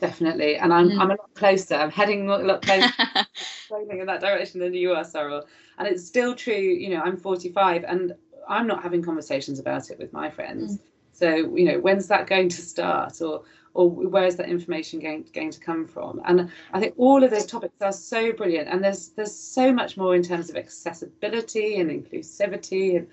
Definitely, 0.00 0.56
and 0.56 0.72
I'm 0.72 0.90
mm. 0.90 1.00
I'm 1.00 1.10
a 1.10 1.14
lot 1.14 1.34
closer. 1.34 1.74
I'm 1.74 1.90
heading 1.90 2.30
a 2.30 2.38
lot 2.38 2.62
closer, 2.62 2.88
in 3.90 4.06
that 4.06 4.20
direction 4.20 4.60
than 4.60 4.72
you 4.72 4.92
are, 4.92 5.02
Sorrel. 5.02 5.44
And 5.78 5.88
it's 5.88 6.06
still 6.06 6.36
true. 6.36 6.54
You 6.54 6.90
know, 6.90 7.02
I'm 7.02 7.16
45, 7.16 7.84
and 7.84 8.14
I'm 8.48 8.68
not 8.68 8.82
having 8.82 9.02
conversations 9.02 9.58
about 9.58 9.90
it 9.90 9.98
with 9.98 10.12
my 10.12 10.30
friends. 10.30 10.76
Mm. 10.76 10.80
So 11.12 11.34
you 11.56 11.64
know, 11.64 11.80
when's 11.80 12.06
that 12.06 12.28
going 12.28 12.48
to 12.48 12.62
start, 12.62 13.20
or 13.20 13.42
or 13.78 13.88
where 13.88 14.26
is 14.26 14.34
that 14.34 14.48
information 14.48 14.98
going, 14.98 15.24
going 15.32 15.52
to 15.52 15.60
come 15.60 15.86
from? 15.86 16.20
And 16.24 16.50
I 16.72 16.80
think 16.80 16.94
all 16.96 17.22
of 17.22 17.30
those 17.30 17.46
topics 17.46 17.80
are 17.80 17.92
so 17.92 18.32
brilliant, 18.32 18.68
and 18.68 18.82
there's 18.82 19.10
there's 19.10 19.32
so 19.32 19.72
much 19.72 19.96
more 19.96 20.16
in 20.16 20.22
terms 20.24 20.50
of 20.50 20.56
accessibility 20.56 21.76
and 21.76 21.88
inclusivity 21.88 22.96
and 22.96 23.06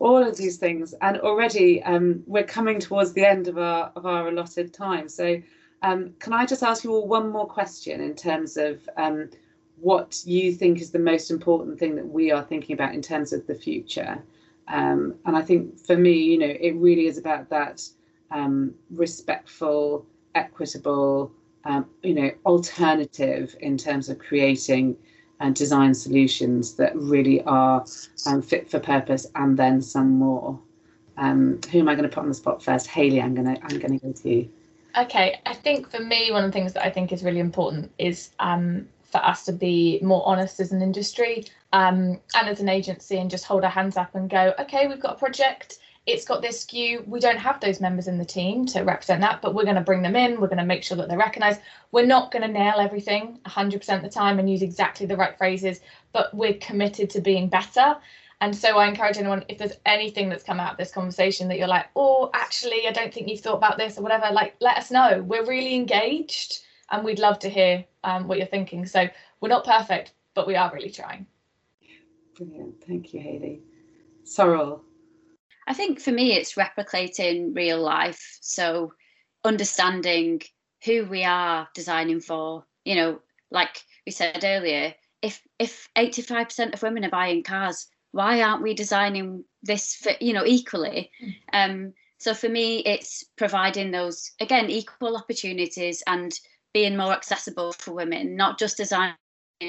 all 0.00 0.20
of 0.20 0.36
these 0.36 0.56
things. 0.56 0.94
And 1.00 1.20
already 1.20 1.80
um, 1.84 2.24
we're 2.26 2.42
coming 2.58 2.80
towards 2.80 3.12
the 3.12 3.24
end 3.24 3.46
of 3.46 3.56
our 3.56 3.92
of 3.94 4.04
our 4.04 4.26
allotted 4.26 4.74
time. 4.74 5.08
So 5.08 5.40
um, 5.82 6.12
can 6.18 6.32
I 6.32 6.44
just 6.44 6.64
ask 6.64 6.82
you 6.82 6.92
all 6.92 7.06
one 7.06 7.30
more 7.30 7.46
question 7.46 8.00
in 8.00 8.16
terms 8.16 8.56
of 8.56 8.88
um, 8.96 9.30
what 9.80 10.20
you 10.26 10.52
think 10.52 10.80
is 10.80 10.90
the 10.90 10.98
most 10.98 11.30
important 11.30 11.78
thing 11.78 11.94
that 11.94 12.08
we 12.08 12.32
are 12.32 12.42
thinking 12.42 12.74
about 12.74 12.94
in 12.94 13.00
terms 13.00 13.32
of 13.32 13.46
the 13.46 13.54
future? 13.54 14.20
Um, 14.66 15.14
and 15.24 15.36
I 15.36 15.42
think 15.42 15.78
for 15.78 15.96
me, 15.96 16.14
you 16.14 16.38
know, 16.38 16.54
it 16.68 16.74
really 16.74 17.06
is 17.06 17.16
about 17.16 17.48
that 17.50 17.88
um, 18.30 18.74
respectful, 18.90 20.06
equitable, 20.34 21.32
um, 21.64 21.86
you 22.02 22.14
know, 22.14 22.30
alternative 22.46 23.54
in 23.60 23.76
terms 23.76 24.08
of 24.08 24.18
creating 24.18 24.96
and 25.40 25.54
design 25.54 25.94
solutions 25.94 26.74
that 26.74 26.94
really 26.94 27.42
are 27.44 27.84
um, 28.26 28.42
fit 28.42 28.70
for 28.70 28.78
purpose, 28.78 29.26
and 29.34 29.58
then 29.58 29.80
some 29.80 30.10
more. 30.10 30.58
Um, 31.16 31.60
who 31.70 31.80
am 31.80 31.88
I 31.88 31.94
going 31.94 32.08
to 32.08 32.14
put 32.14 32.22
on 32.22 32.28
the 32.28 32.34
spot 32.34 32.62
first? 32.62 32.86
Hayley, 32.86 33.20
I'm 33.20 33.34
going 33.34 33.54
to 33.54 33.62
I'm 33.62 33.78
going 33.78 33.98
to 33.98 34.06
go 34.06 34.12
to 34.12 34.28
you. 34.28 34.50
Okay, 34.98 35.40
I 35.46 35.54
think 35.54 35.90
for 35.90 36.00
me, 36.00 36.30
one 36.30 36.44
of 36.44 36.50
the 36.50 36.52
things 36.52 36.72
that 36.74 36.84
I 36.84 36.90
think 36.90 37.12
is 37.12 37.22
really 37.22 37.40
important 37.40 37.90
is 37.98 38.30
um, 38.38 38.88
for 39.02 39.18
us 39.18 39.44
to 39.46 39.52
be 39.52 40.00
more 40.02 40.26
honest 40.26 40.60
as 40.60 40.72
an 40.72 40.82
industry 40.82 41.44
um, 41.72 42.20
and 42.34 42.48
as 42.48 42.60
an 42.60 42.68
agency, 42.68 43.18
and 43.18 43.30
just 43.30 43.44
hold 43.44 43.64
our 43.64 43.70
hands 43.70 43.96
up 43.96 44.14
and 44.14 44.28
go, 44.28 44.52
okay, 44.58 44.86
we've 44.86 45.00
got 45.00 45.14
a 45.14 45.18
project 45.18 45.78
it's 46.06 46.24
got 46.24 46.42
this 46.42 46.60
skew. 46.60 47.04
We 47.06 47.20
don't 47.20 47.38
have 47.38 47.60
those 47.60 47.80
members 47.80 48.08
in 48.08 48.18
the 48.18 48.24
team 48.24 48.66
to 48.66 48.82
represent 48.82 49.20
that, 49.20 49.42
but 49.42 49.54
we're 49.54 49.64
going 49.64 49.76
to 49.76 49.82
bring 49.82 50.02
them 50.02 50.16
in. 50.16 50.40
We're 50.40 50.48
going 50.48 50.58
to 50.58 50.64
make 50.64 50.82
sure 50.82 50.96
that 50.96 51.08
they're 51.08 51.18
recognised. 51.18 51.60
We're 51.92 52.06
not 52.06 52.30
going 52.30 52.42
to 52.42 52.48
nail 52.48 52.76
everything 52.78 53.38
100% 53.46 53.96
of 53.96 54.02
the 54.02 54.08
time 54.08 54.38
and 54.38 54.50
use 54.50 54.62
exactly 54.62 55.06
the 55.06 55.16
right 55.16 55.36
phrases, 55.36 55.80
but 56.12 56.34
we're 56.34 56.54
committed 56.54 57.10
to 57.10 57.20
being 57.20 57.48
better. 57.48 57.96
And 58.40 58.56
so 58.56 58.78
I 58.78 58.88
encourage 58.88 59.18
anyone, 59.18 59.44
if 59.48 59.58
there's 59.58 59.76
anything 59.84 60.30
that's 60.30 60.42
come 60.42 60.58
out 60.58 60.72
of 60.72 60.78
this 60.78 60.90
conversation 60.90 61.48
that 61.48 61.58
you're 61.58 61.68
like, 61.68 61.86
oh, 61.94 62.30
actually, 62.32 62.88
I 62.88 62.92
don't 62.92 63.12
think 63.12 63.28
you've 63.28 63.40
thought 63.40 63.56
about 63.56 63.76
this 63.76 63.98
or 63.98 64.02
whatever, 64.02 64.32
like, 64.32 64.56
let 64.60 64.78
us 64.78 64.90
know. 64.90 65.22
We're 65.22 65.46
really 65.46 65.74
engaged 65.74 66.60
and 66.90 67.04
we'd 67.04 67.18
love 67.18 67.38
to 67.40 67.50
hear 67.50 67.84
um, 68.02 68.26
what 68.26 68.38
you're 68.38 68.46
thinking. 68.46 68.86
So 68.86 69.06
we're 69.40 69.50
not 69.50 69.64
perfect, 69.64 70.12
but 70.34 70.46
we 70.46 70.56
are 70.56 70.72
really 70.72 70.90
trying. 70.90 71.26
Brilliant. 72.34 72.82
Thank 72.86 73.12
you, 73.12 73.20
Hayley. 73.20 73.60
Sorrel, 74.24 74.84
I 75.70 75.72
think 75.72 76.00
for 76.00 76.10
me, 76.10 76.32
it's 76.32 76.54
replicating 76.54 77.54
real 77.54 77.80
life. 77.80 78.38
So 78.40 78.92
understanding 79.44 80.42
who 80.84 81.04
we 81.04 81.22
are 81.22 81.68
designing 81.74 82.18
for. 82.18 82.66
You 82.84 82.96
know, 82.96 83.20
like 83.52 83.80
we 84.04 84.10
said 84.10 84.42
earlier, 84.42 84.94
if 85.22 85.40
if 85.60 85.88
85% 85.96 86.74
of 86.74 86.82
women 86.82 87.04
are 87.04 87.10
buying 87.10 87.44
cars, 87.44 87.86
why 88.10 88.42
aren't 88.42 88.64
we 88.64 88.74
designing 88.74 89.44
this 89.62 89.94
for, 89.94 90.10
you 90.20 90.32
know, 90.32 90.44
equally? 90.44 91.12
Mm. 91.22 91.34
Um, 91.52 91.92
so 92.18 92.34
for 92.34 92.48
me, 92.48 92.80
it's 92.80 93.22
providing 93.36 93.92
those 93.92 94.32
again 94.40 94.70
equal 94.70 95.16
opportunities 95.16 96.02
and 96.08 96.32
being 96.74 96.96
more 96.96 97.12
accessible 97.12 97.74
for 97.74 97.92
women, 97.92 98.34
not 98.34 98.58
just 98.58 98.76
designing 98.76 99.14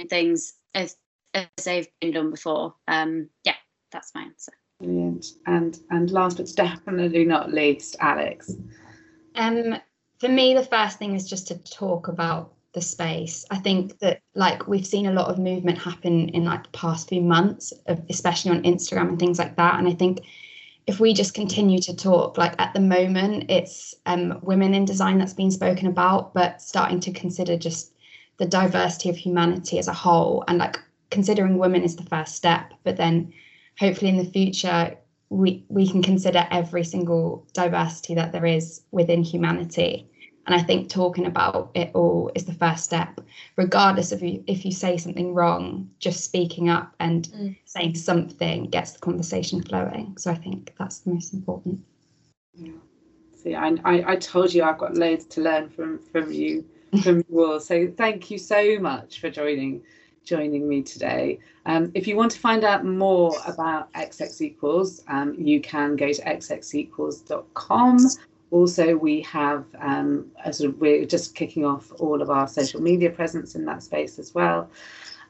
things 0.09 0.53
as 0.73 0.97
as 1.35 1.45
they've 1.63 1.87
been 1.99 2.11
done 2.11 2.31
before. 2.31 2.73
Um, 2.87 3.29
yeah, 3.45 3.57
that's 3.91 4.15
my 4.15 4.23
answer. 4.23 4.53
Brilliant. 4.81 5.25
And 5.45 5.79
and 5.89 6.09
last 6.11 6.37
but 6.37 6.47
definitely 6.55 7.25
not 7.25 7.53
least, 7.53 7.95
Alex. 7.99 8.55
Um, 9.35 9.75
for 10.19 10.27
me, 10.27 10.53
the 10.53 10.65
first 10.65 10.97
thing 10.97 11.15
is 11.15 11.29
just 11.29 11.47
to 11.47 11.57
talk 11.59 12.07
about 12.07 12.53
the 12.73 12.81
space. 12.81 13.45
I 13.51 13.57
think 13.57 13.99
that 13.99 14.21
like 14.33 14.67
we've 14.67 14.85
seen 14.85 15.05
a 15.05 15.13
lot 15.13 15.29
of 15.29 15.37
movement 15.37 15.77
happen 15.77 16.29
in 16.29 16.45
like 16.45 16.63
the 16.63 16.77
past 16.77 17.09
few 17.09 17.21
months, 17.21 17.73
especially 18.09 18.51
on 18.51 18.63
Instagram 18.63 19.09
and 19.09 19.19
things 19.19 19.37
like 19.37 19.55
that. 19.57 19.77
And 19.77 19.87
I 19.87 19.93
think 19.93 20.21
if 20.87 20.99
we 20.99 21.13
just 21.13 21.33
continue 21.33 21.79
to 21.79 21.95
talk, 21.95 22.37
like 22.37 22.55
at 22.59 22.73
the 22.73 22.79
moment, 22.79 23.51
it's 23.51 23.93
um, 24.05 24.39
women 24.41 24.73
in 24.73 24.85
design 24.85 25.19
that's 25.19 25.33
been 25.33 25.51
spoken 25.51 25.87
about, 25.87 26.33
but 26.33 26.61
starting 26.61 26.99
to 27.01 27.11
consider 27.11 27.57
just 27.57 27.93
the 28.37 28.45
diversity 28.45 29.09
of 29.09 29.17
humanity 29.17 29.77
as 29.77 29.87
a 29.87 29.93
whole 29.93 30.43
and 30.47 30.57
like 30.57 30.79
considering 31.11 31.57
women 31.57 31.83
is 31.83 31.95
the 31.95 32.03
first 32.03 32.35
step, 32.35 32.73
but 32.83 32.97
then 32.97 33.31
hopefully 33.81 34.09
in 34.09 34.17
the 34.17 34.31
future 34.39 34.95
we 35.29 35.65
we 35.69 35.89
can 35.89 36.03
consider 36.03 36.47
every 36.51 36.83
single 36.83 37.47
diversity 37.53 38.13
that 38.13 38.31
there 38.31 38.45
is 38.45 38.83
within 38.91 39.23
humanity 39.23 40.07
and 40.45 40.53
i 40.53 40.61
think 40.61 40.87
talking 40.87 41.25
about 41.25 41.71
it 41.73 41.89
all 41.95 42.31
is 42.35 42.45
the 42.45 42.53
first 42.53 42.83
step 42.83 43.19
regardless 43.55 44.11
of 44.11 44.21
you 44.21 44.43
if 44.45 44.63
you 44.65 44.71
say 44.71 44.97
something 44.97 45.33
wrong 45.33 45.89
just 45.97 46.23
speaking 46.23 46.69
up 46.69 46.93
and 46.99 47.29
mm. 47.29 47.57
saying 47.65 47.95
something 47.95 48.69
gets 48.69 48.91
the 48.91 48.99
conversation 48.99 49.63
flowing 49.63 50.15
so 50.15 50.29
i 50.29 50.35
think 50.35 50.71
that's 50.77 50.99
the 50.99 51.11
most 51.11 51.33
important 51.33 51.79
yeah. 52.53 52.71
see 53.35 53.55
I, 53.55 53.75
I, 53.83 54.11
I 54.11 54.15
told 54.17 54.53
you 54.53 54.63
i've 54.63 54.77
got 54.77 54.95
loads 54.95 55.25
to 55.25 55.41
learn 55.41 55.69
from 55.69 55.97
from 56.11 56.31
you 56.31 56.65
from 57.01 57.23
you 57.27 57.43
all 57.43 57.59
so 57.59 57.91
thank 57.97 58.29
you 58.29 58.37
so 58.37 58.77
much 58.77 59.19
for 59.19 59.31
joining 59.31 59.81
joining 60.23 60.67
me 60.67 60.81
today. 60.81 61.39
Um, 61.65 61.91
if 61.93 62.07
you 62.07 62.15
want 62.15 62.31
to 62.31 62.39
find 62.39 62.63
out 62.63 62.85
more 62.85 63.35
about 63.45 63.91
XX 63.93 64.41
Equals, 64.41 65.03
um, 65.07 65.35
you 65.37 65.61
can 65.61 65.95
go 65.95 66.11
to 66.11 66.21
xxequals.com. 66.21 67.97
Also, 68.51 68.95
we 68.95 69.21
have 69.21 69.65
um, 69.79 70.29
sort 70.51 70.69
of 70.69 70.81
we're 70.81 71.05
just 71.05 71.35
kicking 71.35 71.65
off 71.65 71.91
all 71.99 72.21
of 72.21 72.29
our 72.29 72.47
social 72.47 72.81
media 72.81 73.09
presence 73.09 73.55
in 73.55 73.65
that 73.65 73.81
space 73.81 74.19
as 74.19 74.33
well. 74.35 74.69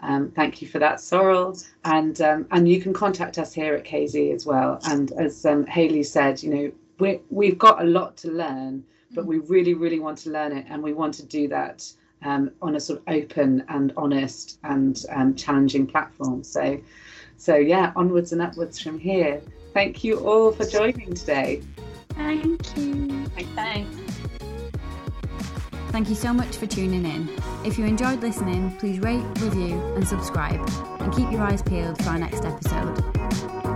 Um, 0.02 0.32
thank 0.32 0.62
you 0.62 0.68
for 0.68 0.80
that, 0.80 1.00
Sorrel. 1.00 1.58
And 1.86 2.20
um, 2.22 2.48
and 2.52 2.68
you 2.68 2.82
can 2.82 2.94
contact 2.94 3.38
us 3.38 3.54
here 3.54 3.76
at 3.76 3.84
KD 3.84 4.34
as 4.34 4.46
well. 4.46 4.80
And 4.86 5.12
as 5.14 5.46
um, 5.46 5.66
Hayley 5.68 6.04
said, 6.04 6.42
you 6.42 6.54
know, 6.54 6.72
we 7.00 7.20
we've 7.30 7.60
got 7.60 7.82
a 7.82 7.86
lot 7.86 8.18
to 8.18 8.32
learn, 8.32 8.84
but 9.12 9.26
we 9.26 9.38
really, 9.40 9.76
really 9.76 10.00
want 10.00 10.18
to 10.20 10.32
learn 10.32 10.52
it, 10.52 10.66
and 10.70 10.82
we 10.82 10.94
want 10.94 11.14
to 11.16 11.26
do 11.26 11.48
that 11.50 11.92
um, 12.24 12.52
on 12.62 12.76
a 12.76 12.80
sort 12.80 13.00
of 13.00 13.14
open 13.14 13.64
and 13.70 13.94
honest 13.98 14.60
and 14.64 15.06
um, 15.10 15.36
challenging 15.36 15.88
platform. 15.88 16.44
So, 16.44 16.80
so 17.38 17.56
yeah, 17.56 17.92
onwards 17.96 18.32
and 18.32 18.42
upwards 18.42 18.80
from 18.80 19.00
here. 19.00 19.42
Thank 19.74 20.04
you 20.04 20.20
all 20.20 20.52
for 20.52 20.66
joining 20.66 21.14
today. 21.14 21.62
Thank 22.10 22.78
you. 22.78 23.26
Thanks. 23.56 23.98
Thank 25.92 26.08
you 26.08 26.16
so 26.16 26.32
much 26.32 26.56
for 26.56 26.68
tuning 26.68 27.06
in. 27.06 27.30
If 27.66 27.78
you 27.78 27.86
enjoyed 27.86 28.22
listening, 28.22 28.78
please 28.78 29.00
rate, 29.00 29.26
review, 29.40 29.78
and 29.96 30.08
subscribe, 30.08 30.62
and 31.02 31.14
keep 31.14 31.30
your 31.32 31.42
eyes 31.42 31.62
peeled 31.62 32.02
for 32.02 32.12
our 32.12 32.18
next 32.18 32.46
episode. 32.46 33.71